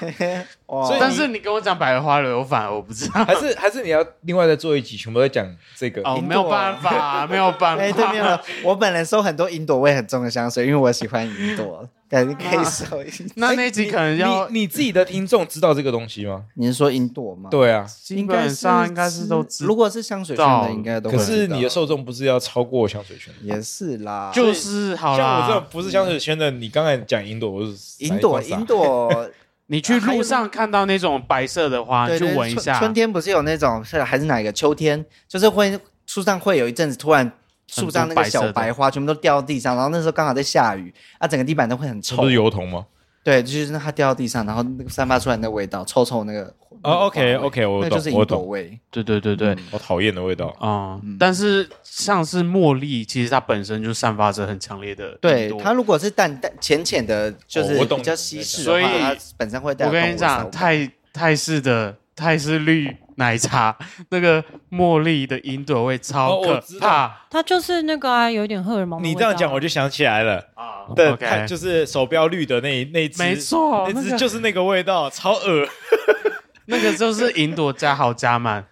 [0.72, 0.98] 哇！
[1.00, 5.46] 但是你跟我讲百合花蕊，我反而我不知道，还是还是你要另外再做一集，全部都讲
[5.78, 6.02] 这个？
[6.04, 7.84] 哦，没有办法，没有办法。
[7.84, 11.88] 哎，对面了，我本人收很多银朵味很重的香水，因为我喜欢银朵。
[12.12, 13.24] 可以收一下。
[13.36, 16.44] 那那集可能要你自己的听众知道这个东西吗？
[16.56, 17.50] 你是说银朵吗？
[17.50, 19.64] 对啊，基本上应该是都知。
[19.64, 21.10] 如果是香水圈的，应该都。
[21.10, 23.34] 可是你的受众不是要超过香水圈？
[23.42, 25.48] 也是啦，就是好啦。
[25.48, 29.30] 像我这不是香水圈的，你刚才讲银朵，我是银朵，银朵。
[29.72, 32.78] 你去路上看到那种白色的花，你去闻一下。
[32.78, 34.52] 春天不是有那种是还是哪一个？
[34.52, 37.32] 秋天就是会树上会有一阵子突然
[37.68, 42.18] 树上那个小白花全部都掉到地上，然后那时候刚好在下雨，啊，整个地板都会很臭。
[42.18, 42.86] 不是油桐吗？
[43.24, 46.54] 对，就是它掉到地上，然后那个散发出来的味道，臭臭那个。
[46.84, 48.48] 哦，OK，OK，我懂，那就是我懂。
[48.48, 48.80] 味。
[48.90, 51.00] 对对对对，我讨厌的味道啊。
[51.20, 55.16] 但是像是茉莉，其实它本身就散发着很强烈的。
[55.22, 59.86] 对，它如果是淡淡浅浅的，就是比较稀释，所以它本身会带。
[59.86, 63.76] 我跟你讲，泰泰式的泰式绿奶茶
[64.10, 67.26] 那个茉莉的云朵味超可怕。
[67.30, 69.04] 它就是那个啊，有点荷尔蒙。
[69.04, 70.88] 你这样讲，我就想起来了啊。
[70.96, 71.16] 对，
[71.48, 75.68] 就是手标绿的那那只，没错，那只就是那个味道，超恶。
[76.66, 78.66] 那个就是云朵加好加满，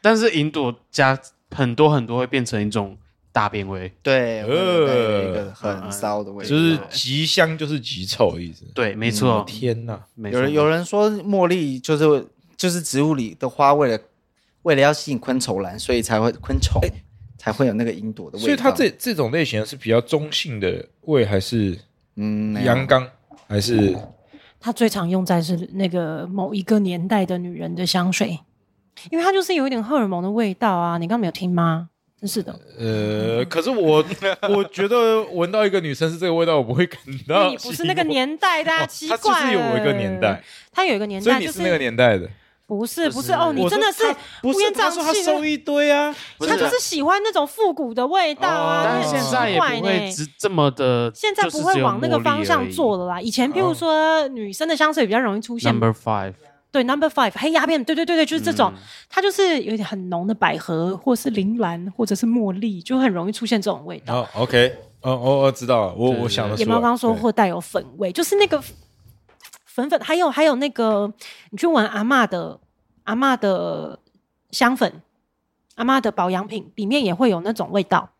[0.00, 1.18] 但是云朵加
[1.50, 2.96] 很多很多会变成一种
[3.30, 8.64] 大便味，对，呃，一个很骚的味道，就是极香就是极臭的意思。
[8.74, 9.44] 对，没错。
[9.46, 13.98] 天哪，有人有人说茉莉就是就是植物里的花，为了
[14.62, 16.80] 为了要吸引昆虫来，所以才会昆虫
[17.38, 18.44] 才会有那个云朵的味道。
[18.46, 21.78] 所以它这这种类型是比较中性的味，还是
[22.16, 23.08] 嗯阳刚，
[23.48, 23.96] 还是？
[24.60, 28.38] 它最常用在是那个某一个年代的女人的香水，
[29.10, 30.98] 因为它就是有一点荷尔蒙的味道啊！
[30.98, 31.88] 你刚刚没有听吗？
[32.20, 32.56] 真是的。
[32.78, 34.04] 呃，可是我
[34.48, 37.50] 我觉得闻到一个女生是这个味道，我不会感 到。
[37.50, 39.16] 你不是那个年代的，奇怪。
[39.16, 42.30] 它就是有一个年代，它有一个年代，所以你是那个年代的。
[42.76, 43.32] 不是不是。
[43.32, 44.04] 哦，你真的是
[44.42, 48.82] 乌烟瘴气，他收一堆啊，他就是喜欢那种复古的味道啊。
[48.84, 53.20] 但是现在也不会这么的，现在不会往那个方向做了啦。
[53.20, 56.34] 以前，譬如说女生的香水比较容易出现 Number Five，
[56.70, 58.72] 对 Number Five 黑鸦片，对对对对，就是这种，
[59.08, 64.26] 它就是有点很浓的百合，或是铃兰，或者是茉莉，就很容易出现这种味道。
[64.34, 68.62] OK，哦哦，哦知道了，我我想的是，野猫刚刚说会带有粉味，就是那个。
[69.74, 71.10] 粉粉，还有还有那个，
[71.48, 72.60] 你去闻阿嬷的
[73.04, 73.98] 阿嬷的
[74.50, 75.02] 香粉，
[75.76, 78.10] 阿嬷的保养品里面也会有那种味道。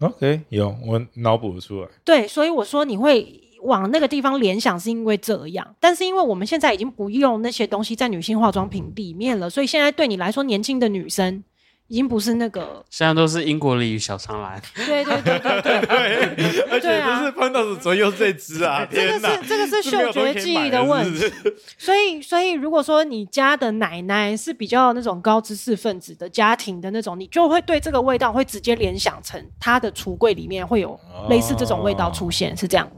[0.00, 1.88] OK，有我脑补出来。
[2.04, 5.74] 对，所以我说你会往那个地方联想，是因为这样。
[5.80, 11.42] 但是因为我们现在已经不用那些东西在女性化妆品里面了，所以现在对你来说，年轻的女生。
[11.88, 14.60] 已经不是那个，现在都是英国鲤鱼小苍兰。
[14.74, 21.32] 对对对对对， 而且不是潘导师左右这只啊， 这个是这个是嗅觉记忆的问题。
[21.78, 32.90] 所以所以如果说你家的奶奶是比较那种高知识分子的家庭的那种，你就会对这个味道会直接联想成她的橱柜里面会有类似这种味道出现，是这样。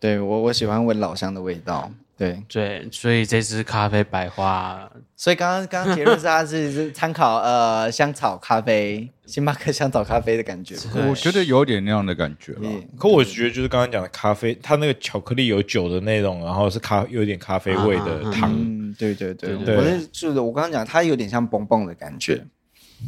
[0.00, 1.90] 对我我喜欢闻老香的味道。
[2.18, 2.42] 对。
[2.48, 10.74] 对，所以这支咖啡白花，所以刚刚刚刚结论是它是是参考呃香草咖啡，星巴克香草咖啡的感觉，
[11.08, 12.52] 我觉得有点那样的感觉。
[12.98, 18.52] 可我觉得就是刚刚讲的咖啡，它那个巧克力有酒的那种，然后是咖有点咖啡味的糖。
[18.52, 22.44] 嗯，对对对，我是就是我刚刚讲它有点像蹦蹦的感觉。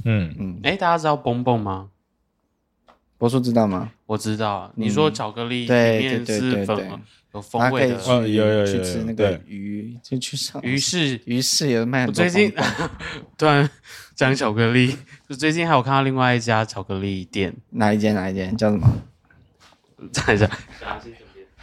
[0.04, 0.32] 嗯。
[0.38, 1.88] 嗯，哎，大家知道蹦蹦吗？
[3.18, 3.90] 博叔知道吗？
[4.06, 7.00] 我知道，你说巧克力里面是粉。
[7.32, 12.24] 有风味的，有有有去吃那个鱼，就去上鱼市，鱼市有卖很多。
[12.24, 12.52] 我最近
[13.38, 13.68] 突然
[14.16, 14.96] 讲巧克力，
[15.28, 18.14] 就最近还有看到另外一家巧克力店，哪一间？
[18.14, 18.56] 哪一间？
[18.56, 18.86] 叫什么？
[20.12, 20.50] 猜一下。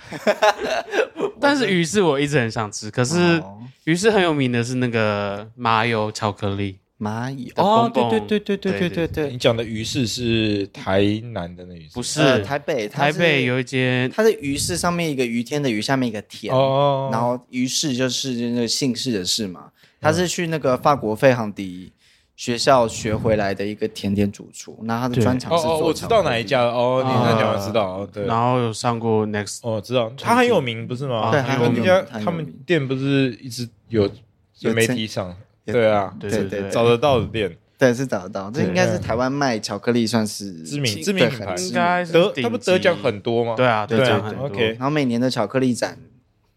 [1.41, 3.43] 但是鱼市我一直很想吃，可是
[3.83, 6.79] 鱼市很有名的是那个麻油巧克力。
[6.99, 21.91] 蚂蚁哦，对对对对对对对对，你讲的鱼市是台南的那鱼市，不是台北，台北有一间，它的鱼市上面一个于天的鱼，下面一个田，哦，然后鱼市就是那个姓氏的氏嘛，他是去那个法国费航迪
[22.35, 31.29] 学校学回来的一个甜点主厨，那他的专长是做，我知道哪一家哦，你那讲我知道，对，然后有上过 Next，哦，知道，他很有名不是吗？
[31.29, 34.09] 对，他们家他们店不是一直有
[34.61, 35.35] 有媒体上。
[35.73, 38.49] 对啊，对对对，找得到的店，对是找得到。
[38.49, 43.53] 这应该是台湾卖巧克力算是知名知名品牌，应该得他不得奖很多吗？
[43.55, 44.45] 对啊，得奖很多。
[44.45, 45.97] OK，然后每年的巧克力展，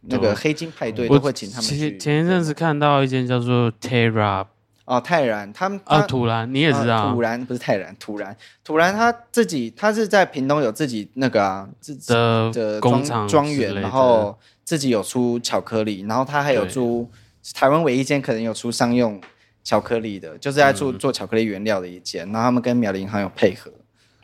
[0.02, 1.98] 那个黑金派对都会请他们去。
[1.98, 4.46] 前一阵子看到一间叫做 Terra，
[4.86, 17.10] 哦泰然，他们啊土然你也知道，土然不是泰然，土然土然他自己他是在屏东有自己那个啊自己的工厂庄园，然后自己有出巧克力，然后他还有出。
[17.54, 19.20] 台湾唯一一间可能有出商用
[19.64, 23.70] 巧克力的，就是在做做巧克力原料的一间，然后他们跟苗栗银行有配合。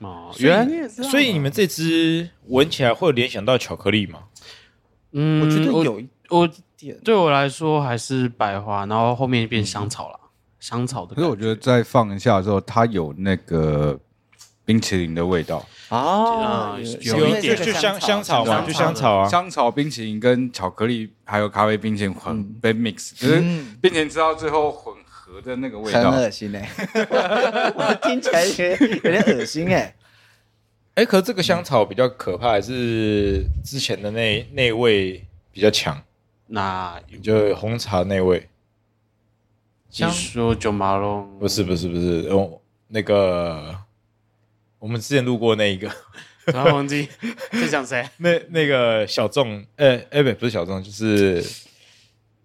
[0.00, 0.88] 哦，原来。
[0.88, 4.24] 所以你们这支闻起来会联想到巧克力吗？
[5.12, 6.50] 嗯，我觉得有我
[7.02, 10.20] 对我来说还是百花，然后后面变香草了，
[10.61, 11.14] 香草的。
[11.14, 13.98] 可是我觉得再放一下之后，它有那个
[14.64, 23.40] 冰淇淋的味道哦，有一点就香香草嘛，就香草啊，香草冰淇淋跟巧克力还有咖啡冰淇淋混被 mix，就是
[23.81, 26.68] 冰淇淋吃到最后混合的那个味道，很恶心哎，
[27.77, 28.55] 我听起来有
[29.11, 29.94] 点恶心哎。
[30.96, 36.03] 哎，可是这个香草比较可怕，还是之前的那那味比较强？
[36.49, 38.49] 那就红茶那味。
[39.99, 41.38] 你说九马龙？
[41.38, 43.75] 不是不是不是，哦，那个
[44.87, 45.88] 我们之前录过那一个，
[46.46, 47.09] 突然忘记
[47.51, 48.09] 在讲谁？
[48.18, 51.44] 那那个小众，哎哎不不是小众，就是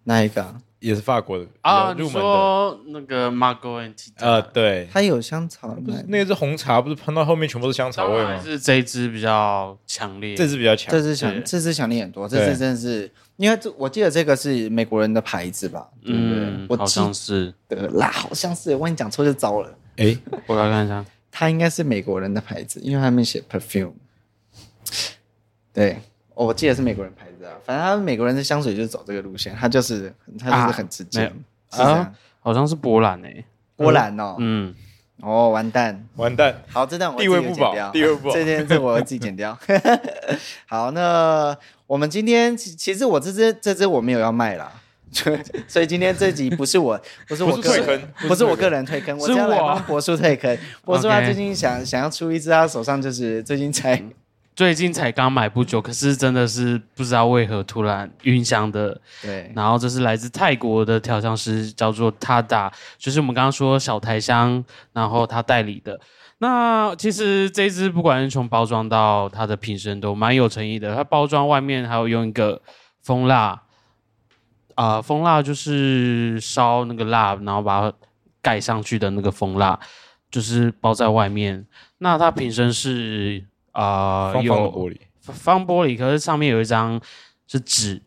[0.02, 0.56] 那一个？
[0.80, 2.78] 也是法国的啊，入门的。
[2.86, 8.42] 那个 Margot and 呃，对，它有香草，不是那个是红茶，不是喷到后面全部是香草味吗？
[8.42, 15.86] 是这一支比较强烈，这支比较强，这支强，这支强烈很多，这支真的是，因为这我记得这个是美国人的牌子吧？
[16.02, 17.54] 嗯，我好像是。
[17.68, 19.72] 的啦，好像是，万一讲错就糟了。
[19.98, 23.94] 哎，我来看一下，它应该是美国人的牌子，因为他们写 perfume，
[25.72, 25.98] 对。
[26.34, 31.30] 我记得是美国人牌子啊，反正他们美国人的香水就是走这个路线，它就是它就是很直接
[31.68, 33.44] 啊，好像是波兰诶，
[33.76, 34.74] 波兰哦，嗯，
[35.20, 39.56] 哦，完蛋，完蛋，好，这段我地位不保，地位不保，这件这我要自己剪掉。
[40.66, 44.81] 好，那我们今天其实我这支这支我没有要卖啦，
[45.68, 50.56] 所以今天这集不是我不是我个人不是我个人退坑，我是要来帮柏树退坑。
[50.84, 54.02] 柏树他最近想想要出一支，他手上就是最近才。
[54.54, 59.00] 最近才刚买不久，可是真的是不知道为何突然晕香的。
[59.22, 65.98] 对，然后这是来自泰国的调香师，叫做 Tada，就是我们刚刚说小台香，然后他代理的。
[66.36, 70.94] 那其实这支不管是从包装到它的瓶身都蛮有诚意的。
[70.94, 72.60] 它包装外面还有用一个
[73.02, 73.58] 蜂蜡，
[74.74, 77.96] 啊、呃，蜂蜡就是烧那个蜡，然后把它
[78.40, 79.78] 盖上去的那个蜂蜡，
[80.30, 81.66] 就是包在外面。
[81.98, 83.44] 那它瓶身是。
[83.72, 87.00] 啊，有玻璃，方玻璃，可是上面有一张
[87.48, 88.02] 是纸，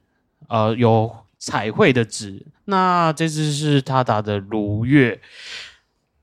[0.47, 2.45] 呃，有彩绘的纸。
[2.65, 5.19] 那这只是他打的如月，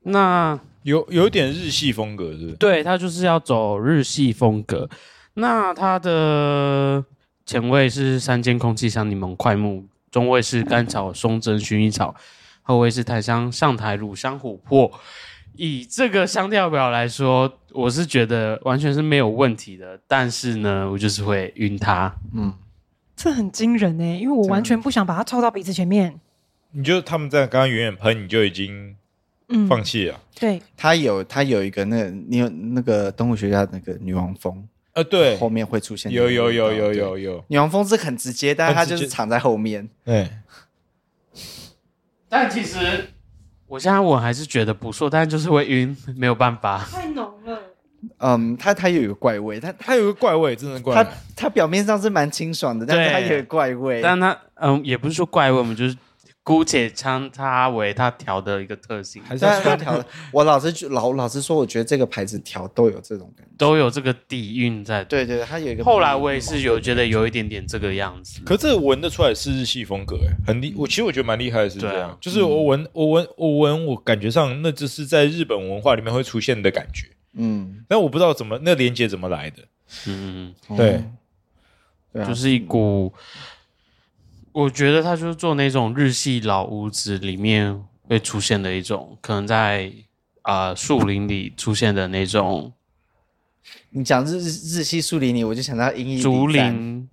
[0.03, 2.53] 那有有点日系风格，是不是？
[2.53, 4.89] 对，它就是要走日系风格。
[5.33, 7.03] 那它的
[7.45, 12.13] 前卫是三间空气香柠檬快木，中味是甘草松针薰衣草，
[12.61, 14.91] 后味是檀香上台乳香琥珀。
[15.55, 19.99] 以这个香调表来说，我是觉得完全是没有问题的。
[20.07, 22.15] 但是呢，我就是会晕它。
[22.35, 22.53] 嗯，
[23.15, 26.19] 这很惊人呢，因为我完全不想把它凑到鼻子前面。
[26.69, 28.95] 你就他们在刚刚远远喷，你就已经
[29.67, 30.15] 放弃了。
[30.15, 39.89] 嗯、对，它有它有一个那个你有那个动物学家那个女王蜂，呃，对，后面会出现有有有有有有女王蜂是很直接，但是它就是藏在后面。
[40.05, 40.29] 对，
[42.29, 43.09] 但其实。
[43.65, 46.85] 我现在我还是觉得不错，但就是会晕， 没有办法。
[46.91, 47.59] 太浓了。
[48.19, 51.03] 嗯，它它有一个怪味，它它有个怪味，真的怪味。
[51.03, 53.99] 它它表面上是蛮清爽的，但是它有个怪味。
[54.01, 55.97] 但它嗯，也不是说怪味，我们就是。
[56.43, 60.05] 姑且称它为它调的一个特性，还是它调的。
[60.33, 65.05] 我老实老老实说，我觉得这个牌子调都有这种感觉，都有这个底蕴在。
[65.05, 65.85] 对对，它有一个。
[65.85, 68.41] 后来我也是有觉得有一点点这个样子。
[68.45, 70.73] 可这个闻得出来是日系风格，哎，很厉。
[70.75, 72.09] 我其实我觉得蛮厉害的，是这样。
[72.09, 77.07] 啊、就是我闻我闻我闻我感觉上，那就是在日本文化里面会出现的感觉。
[77.35, 79.59] 嗯，但我不知道怎么那连接怎么来的。
[80.07, 81.01] 嗯，对，
[82.11, 83.13] 对啊、就是一股。
[84.53, 89.91] 我觉得他就是做那种日系老屋子里面会出现的一种，可能在
[90.43, 92.71] 啊、呃、树林里出现的那种。
[93.89, 97.09] 你讲日日系树林里，我就想到《阴翳竹林》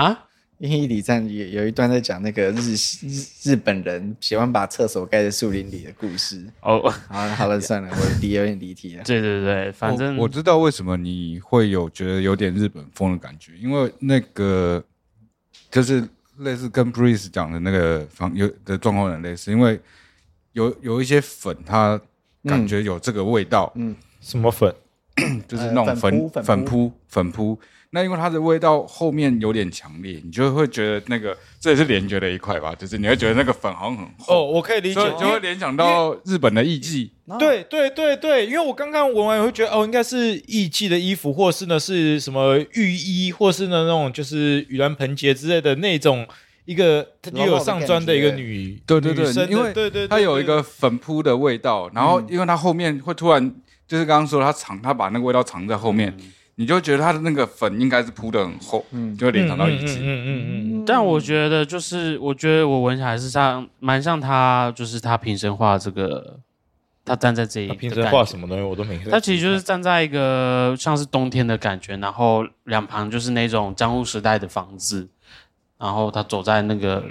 [0.00, 0.10] 啊，
[0.58, 3.06] 《阴翳礼赞》有有一段在讲那个日系
[3.44, 6.44] 日本人喜欢把厕所盖在树林里的故事。
[6.62, 9.04] 哦， 好了好了，算了，我的有点离题了。
[9.06, 14.82] 对对对，反正我，我知道为什么你会有觉得有点日本风的感觉，因为那个
[15.70, 16.08] 就是。
[16.42, 19.80] 类似跟 Breeze 讲的那个方有的状况很类似，因为
[20.52, 22.00] 有有一些粉，它
[22.44, 23.72] 感觉有这个味道。
[23.74, 24.72] 嗯，什么粉？
[25.46, 27.58] 就是那种粉粉扑粉扑。
[27.94, 34.34] 那因为它的味道后面有点强烈，你就会觉得那个这也是联觉的一块吧，就是你会觉得那个粉好像很厚。
[34.34, 37.12] 哦，我可以理解，就会联想到日本的艺伎。
[37.38, 46.26] 对对对对，因为我刚刚闻完也会觉得哦，应该是艺伎的衣服，或是呢是什么浴衣，或是呢那种就是盂兰盆节之类的那种
[46.64, 53.54] 一个又有上妆的一个女，对对对，因为对对它有一个粉扑的味道，然后因为它后面会突然
[53.86, 56.16] 就是刚刚说它藏，它把那个味道藏在后面。
[56.56, 60.84] 你就觉得它的那个粉应该是铺的很厚，嗯，就会联想到艺伎，嗯嗯嗯嗯。
[60.86, 66.38] 但我觉得就是，我觉得我闻起来是像蛮像他，就是他平生画这个
[67.04, 69.10] 他站在这一，平时画什么东西我都没看。
[69.10, 75.08] 他其实就是站在一个像是冬天的感觉，然后两旁就是那种江户时代的房子，
[75.78, 77.04] 然后他走在那个。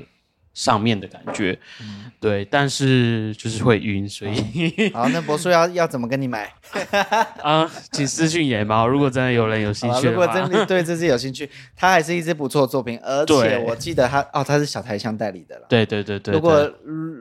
[0.53, 6.53] 上面的感觉，嗯、对，但是就是会晕，所以好，那博叔要要怎么跟你买？
[7.41, 15.65] 啊，请私信野猫，如果真的有人有兴趣，如果真的对这支有兴趣，它还是一支不错的作品，而且我记得它哦，它是小台箱代理的了。
[15.69, 16.71] 对对对对，如果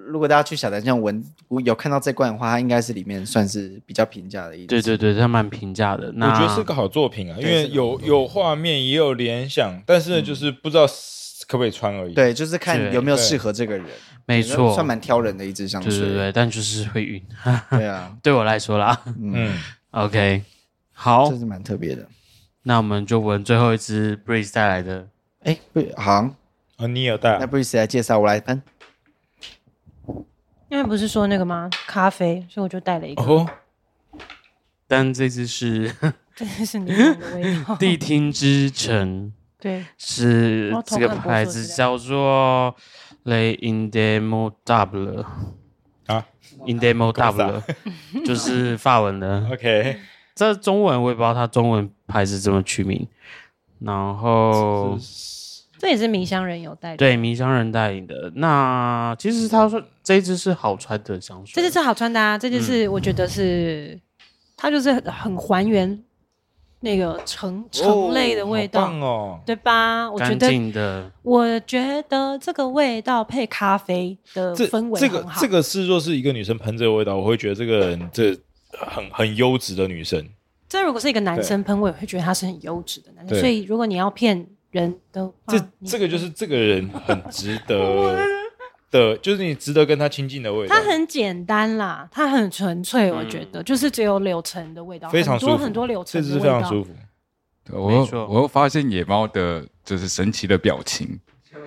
[0.08, 1.24] 如果大家去小台箱闻，
[1.64, 4.66] 有看到这罐的话，它应该是里面算是比较平价的一支。
[4.66, 6.12] 对对对，它蛮平价的。
[6.16, 10.84] 那我觉得是个好作品啊，因为有有画面，也有联想，但是就是不知道。
[11.50, 12.14] 可不可以穿而已？
[12.14, 13.84] 对，就是看有没有适合这个人。
[14.24, 15.90] 没错，算蛮挑人的一支香水。
[15.90, 17.20] 对对对，但就是会晕。
[17.70, 18.96] 对啊， 对我来说啦。
[19.20, 19.58] 嗯
[19.90, 20.44] ，OK，
[20.92, 22.06] 好，这是蛮特别的。
[22.62, 25.08] 那我们就闻最后一支 Breeze 带来的。
[25.42, 26.12] 哎，不，好，
[26.76, 27.36] 啊，你有带。
[27.40, 28.62] 那 Breeze 来介绍，我来喷。
[30.68, 31.68] 因为不是说那个吗？
[31.88, 33.22] 咖啡，所以我就带了一个。
[33.24, 33.50] 哦。
[34.86, 35.92] 但这支是，
[36.36, 37.74] 这是你的味道。
[37.82, 39.32] 谛听之城。
[39.60, 42.74] 对，是这个牌子叫做
[43.24, 45.24] Le Indemodable
[46.06, 46.26] 啊
[46.64, 47.62] ，Indemodable
[48.24, 49.46] 就是法文的。
[49.52, 49.98] OK，
[50.34, 53.06] 这中文我也不知道它中文牌子怎么取名。
[53.80, 54.98] 然后
[55.78, 58.30] 这也是迷香人有代理，对，迷香人带领的。
[58.34, 64.00] 那其实他说这一支是好穿的香水，这支是好穿的啊，这支是我觉得是、嗯、
[64.56, 66.02] 它就是很还原。
[66.80, 70.10] 那个橙橙类的味道，哦哦、对吧？
[70.10, 78.34] 我觉得，我觉得这个味道配咖啡的氛围这，这个这个是若是一个女生喷这个味道，我会觉得这个人这
[78.72, 80.26] 很很优质的女生。
[80.68, 83.38] 这如果是一个男生喷，我也会觉得他是很优质的男生。
[83.38, 88.16] 所以如果你要骗人的话，这这个就是这个人很值得。
[88.90, 90.74] 的，就是你值得跟他亲近的味道。
[90.74, 96.90] 它很简单啦，它很纯粹，我觉得、嗯、就是只有柳橙的味道，非常舒服，很多很多柳橙的味道，这是非常舒服。
[97.72, 101.20] 我又我又发现野猫的就是神奇的表情，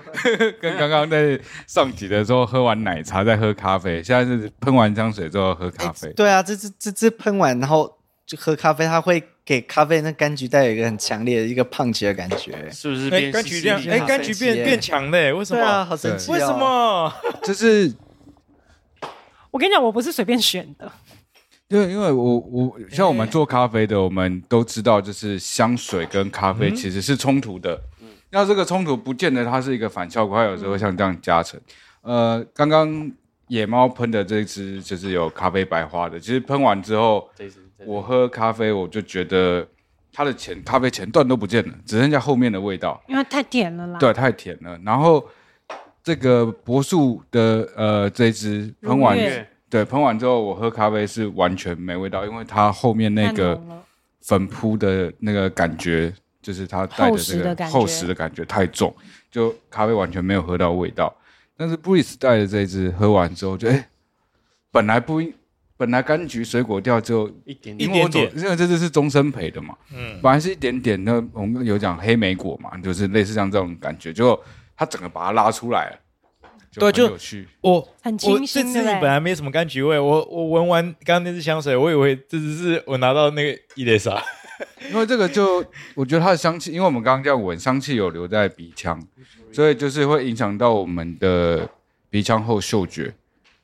[0.59, 6.09] 跟刚刚在上集的时候喝完奶茶再喝咖啡，现在是喷完香水之后喝咖啡。
[6.09, 9.23] 欸、对啊，这这这这喷完然后就喝咖啡，它会。
[9.45, 13.75] 给咖啡那柑橘带有一个很强烈的一个胖起的感觉，是不是变柑橘变？
[13.89, 15.33] 哎，柑橘变变强嘞？
[15.33, 15.59] 为什么？
[15.59, 16.31] 对啊，好神奇！
[16.31, 17.13] 为什么？
[17.43, 17.93] 就是
[19.51, 20.89] 我跟你讲，我不是随便选的。
[21.67, 27.75] 对，因为我我像我们做咖啡的，我们都知道，就是香水跟咖啡其实是冲突的。
[28.01, 31.59] 嗯，那这个冲突不见得它是一个反效果，它有时候像这样加成。
[31.99, 33.11] 呃，刚刚
[33.49, 37.29] 野猫喷的这支就是有咖啡白花的，其实喷完之后。
[37.85, 39.67] 我喝咖啡，我就觉得
[40.11, 43.99] 它的前咖啡前段都不见了，只剩下后面的味道，因为太甜了啦。
[43.99, 44.79] 对，太甜了。
[44.85, 45.23] 然后
[46.03, 49.17] 这个柏树的呃这支喷完，
[49.69, 53.59] 对，喷完之后我喝咖啡是完全没味道，因为它后面那个
[54.21, 58.93] 粉扑的那个感觉，就是它带的这个厚实的感觉太重，
[59.31, 61.13] 就咖啡完全没有喝到味道。
[61.57, 63.89] 但是 Breeze 带的这支喝完之后就，就哎，
[64.71, 65.33] 本来不应。
[65.83, 67.89] 本来柑橘水果调就一点点，
[68.37, 74.41] 因为这支是终身陪的嘛，嗯，本来是一点点，那我们有讲黑莓果嘛，就是类似像这种感觉，就
[74.77, 75.99] 它整个把它拉出来了，
[76.75, 77.45] 对，就有趣。
[77.59, 84.23] 我很清新，这支本来没什么柑橘味，我我闻完刚刚那支香水，我以为这只是我拿到那个伊蕾莎，
[84.89, 85.61] 因为这个就
[85.95, 88.97] 我觉得它的香气，因为我们刚刚这样闻，香气有留在鼻腔，
[89.51, 91.69] 所以就是会影响到我们的
[92.09, 93.13] 鼻腔后嗅觉。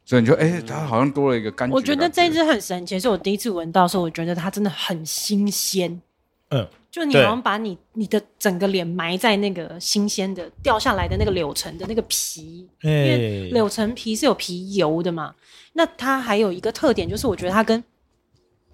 [0.10, 1.72] 所以你就哎、欸，它好像多了一个柑橘。
[1.72, 6.02] 我觉得这支很神奇，是我第一次闻到的时候，我觉得它真的很新鲜。
[6.50, 15.36] 嗯，就你好像把你你的整个脸埋在那个新鲜的掉下来的那个柳橙的那个皮，因为柳橙皮是有皮油的嘛。
[15.74, 17.84] 那它还有一个特点，就是我觉得它跟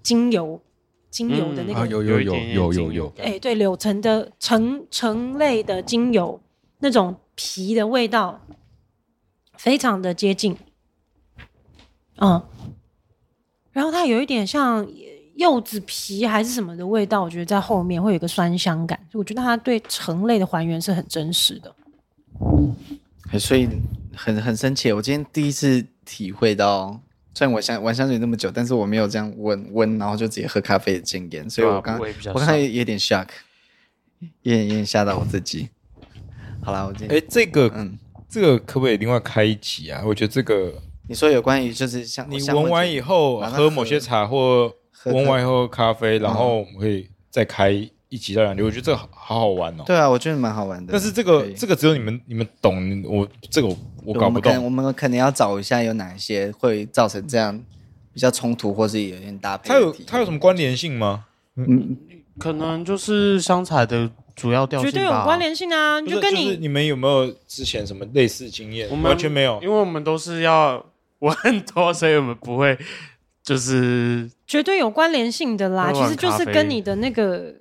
[0.02, 0.58] 精油、
[1.10, 6.40] 精油的那个有有有有有有，哎，对，柳橙的橙橙类的精油
[6.78, 8.40] 那种皮的味道，
[9.58, 10.56] 非常的接近。
[12.18, 12.42] 嗯，
[13.72, 14.86] 然后它有一点像
[15.34, 21.74] 柚子皮还是什么的味道，我觉得在后面会有一个酸香感，我觉得它对橙类的还原是很真实的。
[23.38, 23.68] 所以
[24.14, 26.98] 很很生气，我今天第一次体会到，
[27.34, 32.00] 虽然我香玩香水那么久，但是我没有这样闻闻，然后就直接喝咖啡的经验，所以我刚
[32.32, 33.28] 我刚才有点 shock，
[34.40, 35.68] 有点有点吓到我自己。
[36.62, 40.02] 好了，我今天哎，这个嗯，这个可不可以另外开一集啊？
[40.06, 40.82] 我觉得这个。
[41.08, 44.72] 你说有关于就是像你闻完以后喝某些茶或
[45.04, 47.70] 闻完以后咖啡，然后我们可以再开
[48.08, 49.84] 一集到两集，我觉得这个好好玩哦。
[49.86, 50.92] 对啊，我觉得蛮好玩的。
[50.92, 53.68] 但是这个这个只有你们你们懂，我这个
[54.04, 54.64] 我搞不懂。
[54.64, 57.60] 我们可能要找一下有哪一些会造成这样
[58.12, 59.68] 比较冲突，或是有点搭配。
[59.68, 61.26] 它有它有什么关联性吗？
[61.56, 61.96] 嗯，
[62.38, 64.90] 可能就是香材的主要调性。
[64.90, 66.00] 绝对有关联性啊！
[66.02, 68.88] 就跟你、就是、你们有没有之前什么类似经验？
[68.90, 70.84] 我们完全没有，因为我们都是要
[71.26, 72.78] 闻很多，所以我们不会
[73.42, 75.92] 就是绝对有关联性的啦。
[75.92, 77.54] 其实就是跟你的那个。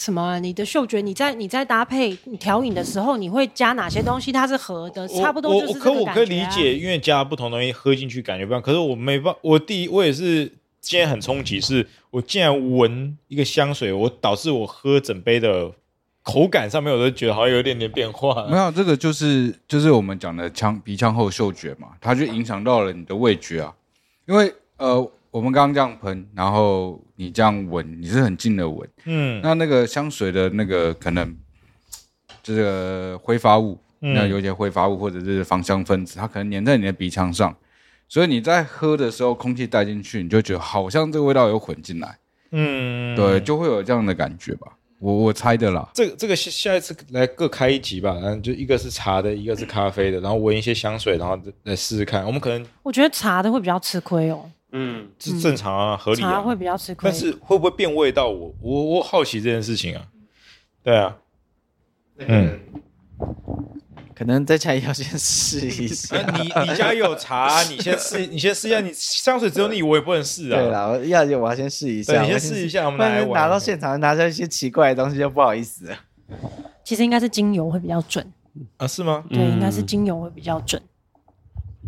[0.00, 0.38] 什么？
[0.38, 4.30] 你的嗅觉，你在你在搭配你调饮的时候，你会加哪些东西？
[4.30, 6.14] 它是合的，差不多就是这个感觉啊。
[6.14, 8.62] 可我可以理解，因为加不同东西喝进去感觉不一样。
[8.62, 10.44] 可是我没办法，我第一我也是
[10.80, 15.72] 今天很冲击，是我竟然闻一个香水，我导致我喝整杯的
[16.30, 18.46] 口感上面我都觉得好像有一点点变化。
[18.50, 23.74] 没有，这个就是就是我们讲的腔鼻腔后嗅觉嘛，它就影响到了你的味觉啊。
[24.26, 25.10] 因为呃。
[25.30, 31.36] 我们刚刚这样喷，然后你这样闻，你是很近的闻，嗯，那那个香水的那个可能
[32.42, 37.54] 这个挥发物，嗯、那有些挥发物或者是芳香分子，它可能粘在你的鼻腔上，
[38.08, 42.18] 所以你在喝的时候，空气带进去，你就觉得好像这个味道有混进来，
[42.52, 45.88] 嗯，对，就会有这样的感觉吧，我我猜的啦。
[45.94, 52.26] 这个这个下下一次来各开一集吧，然后就一个是茶的，一个是咖啡的，然后闻一些香水，然后来试试看。
[52.26, 54.50] 我们可能我觉得茶的会比较吃亏哦。
[54.72, 56.32] 嗯，是正常啊，嗯、合理啊。
[56.32, 58.28] 茶会比较吃亏，但是会不会变味道？
[58.28, 60.06] 我我我好奇这件事情啊。
[60.82, 61.16] 对啊，
[62.18, 62.58] 嗯，
[64.18, 66.16] 可能在家要先试一下。
[66.34, 68.80] 你你家有茶，你先试， 你先试一下。
[68.80, 70.58] 你香水只有你，我也不能试啊。
[70.58, 72.20] 对啦，我要我要先试一下。
[72.22, 75.96] 你先试一下，我们来拿到现场拿出一些奇怪的东西就不好意思了。
[76.82, 78.26] 其实应该是精油会比较准
[78.78, 78.88] 啊？
[78.88, 79.22] 是吗？
[79.30, 80.82] 对，应该是精油会比较准。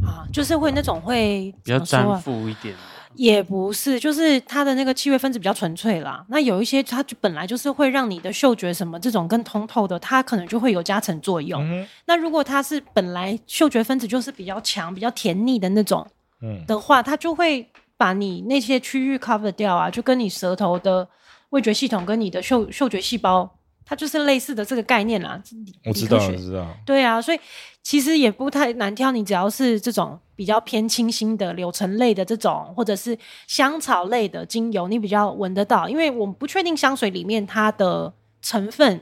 [0.05, 2.77] 啊，就是会那种会比较粘附一点，
[3.15, 6.25] 也不是，就是它的那个气味分子比较纯粹啦。
[6.29, 11.63] 那有一些它就本来就是会让你的嗅觉什么这种更通透的，它可能就会有加成作用。
[11.63, 16.07] 嗯、那如果它是本来嗅觉分子就是比较强、比较甜腻的那种，
[16.41, 21.09] 嗯，的话，它就会把你那些区域 cover 掉啊，就跟你舌头的
[21.51, 23.57] 味觉系统跟你的嗅嗅觉细胞。
[23.85, 25.43] 它就是类似的这个概念啦，
[25.85, 26.67] 我知道，我知道。
[26.87, 27.41] 对啊，所以
[27.83, 33.19] 其实也不太难挑，你只要是这种比较偏清新的柳橙类的这种，或者是
[33.49, 35.89] 香草类的精油，你比较闻得到。
[35.89, 39.01] 因为我们不确定香水里面它的成分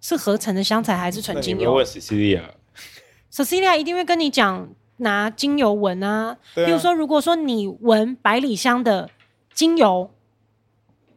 [0.00, 1.72] 是合成的香材还是纯精油。
[1.74, 6.36] 问 Cecilia，Cecilia 一定会跟你讲拿精油闻啊。
[6.56, 9.08] 比如说，如果说你闻百里香的
[9.54, 10.10] 精油，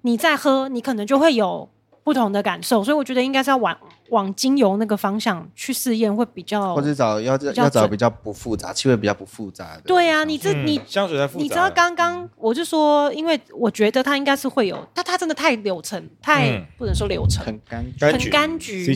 [0.02, 1.70] 你再喝，你可能就会有。
[2.04, 3.78] 不同的感受，所以我觉得应该是要往
[4.10, 9.82] 往精油那个方向去试验，会比较，或者找要要找比较不复杂、气味比较不复杂的。
[9.86, 11.44] 对啊，你这、嗯、你香水才复杂。
[11.44, 18.94] 你知道刚刚我就说，因为我觉得它应该是会有，但它真的太流程，太、嗯、不能说流程，很柑很柑橘，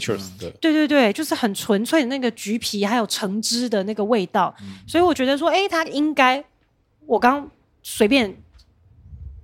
[0.59, 6.43] 对对对，就是很纯粹的那个橘皮还有橙汁的那个味道，嗯、所以我觉得说，哎、欸，它应该
[7.05, 7.49] 我刚
[7.81, 8.35] 随便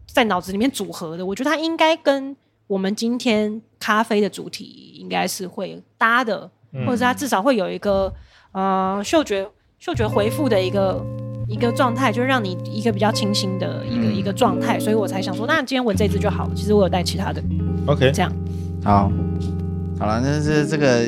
[0.06, 2.36] 在脑子里面组合的，我觉得它应该跟。
[2.74, 8.12] 我们今天咖啡的主题应该是会搭的，嗯、或者是它至少会有一个
[8.52, 9.48] 呃嗅觉
[9.78, 11.06] 嗅觉回复的一个
[11.48, 16.52] 一个状态，就让你一个比较清新的一个、嗯、一个状态，所以我才想说，那今天闻这支就好了。
[16.56, 17.44] 其实我有带其他的
[17.86, 18.34] ，OK，这样
[18.84, 19.12] 好，
[20.00, 21.06] 好了，那这这个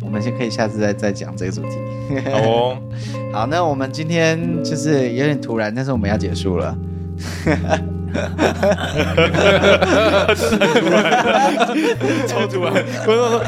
[0.00, 1.68] 我们先可以下次再再讲这个主题。
[2.32, 2.78] 好哦，
[3.32, 6.76] 好，那我们今天就是有点突然，但是我们要结束了。
[8.14, 8.72] 哈哈
[10.26, 10.34] 哈！
[12.26, 12.72] 超突然，
[13.04, 13.42] 观众说：“，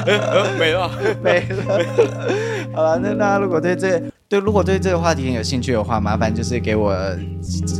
[0.58, 0.90] 没了，
[1.22, 1.62] 没了。”
[2.74, 6.94] 好了，那大家如果对这对如果对这个话题很有兴趣的话，麻烦就是给我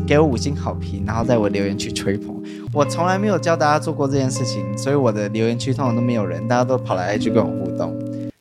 [0.07, 2.35] 给我五星好评，然后在我留言区吹捧。
[2.73, 7.97] 我从来没有教大家做过这件事情，所以我的留言区通常都没有人，大家都跑来去跟我互动。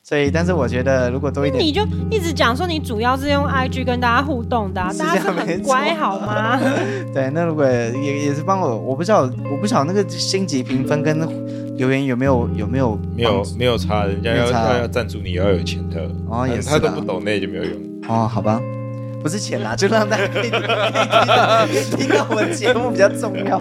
[0.07, 1.81] 所以，但是我觉得如果多一点，你就
[2.11, 6.59] 一直讲说你主要是用 IG 跟大家互动的、 啊，大家是很乖好吗？
[7.11, 11.17] 对，那如果也也是帮我，我不知道，我不晓得那个星级评分跟
[11.75, 17.73] 留言有没有有没有没有没有差，人家要要要赞助你要有钱的哦，也是他都不懂那就没有用。
[18.07, 18.61] 哦，好吧。
[19.25, 23.57] 不是钱啦，就让大家可以听到我们节目比较重要。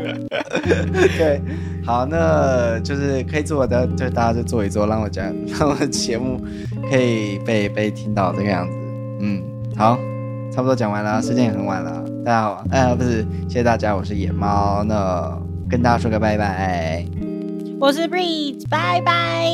[1.16, 1.40] 对，
[1.82, 5.24] 好，那就是可以做的，就大家就做一做，让我讲，
[5.58, 6.38] 让我的节目
[6.90, 8.76] 可以被被听到这个样子。
[9.20, 9.42] 嗯，
[9.74, 9.98] 好，
[10.52, 12.04] 差不多讲完了，时间也很晚了。
[12.26, 15.34] 大家好，哎、呃，不是，谢谢大家，我是野猫，那
[15.70, 17.02] 跟大家说个拜拜。
[17.80, 19.48] 我是 Breeze，拜拜。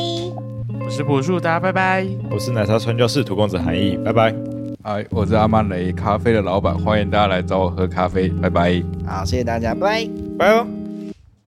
[0.83, 2.05] 我是柏树，大家拜拜。
[2.29, 4.50] 我是奶茶传教士土公子韩毅，拜拜。
[4.83, 8.83] 嗨，我是阿曼雷咖啡的老板，欢迎大家来找我喝咖啡，拜拜。
[9.05, 10.09] 好，谢谢大家，拜拜，
[10.39, 10.65] 拜哦。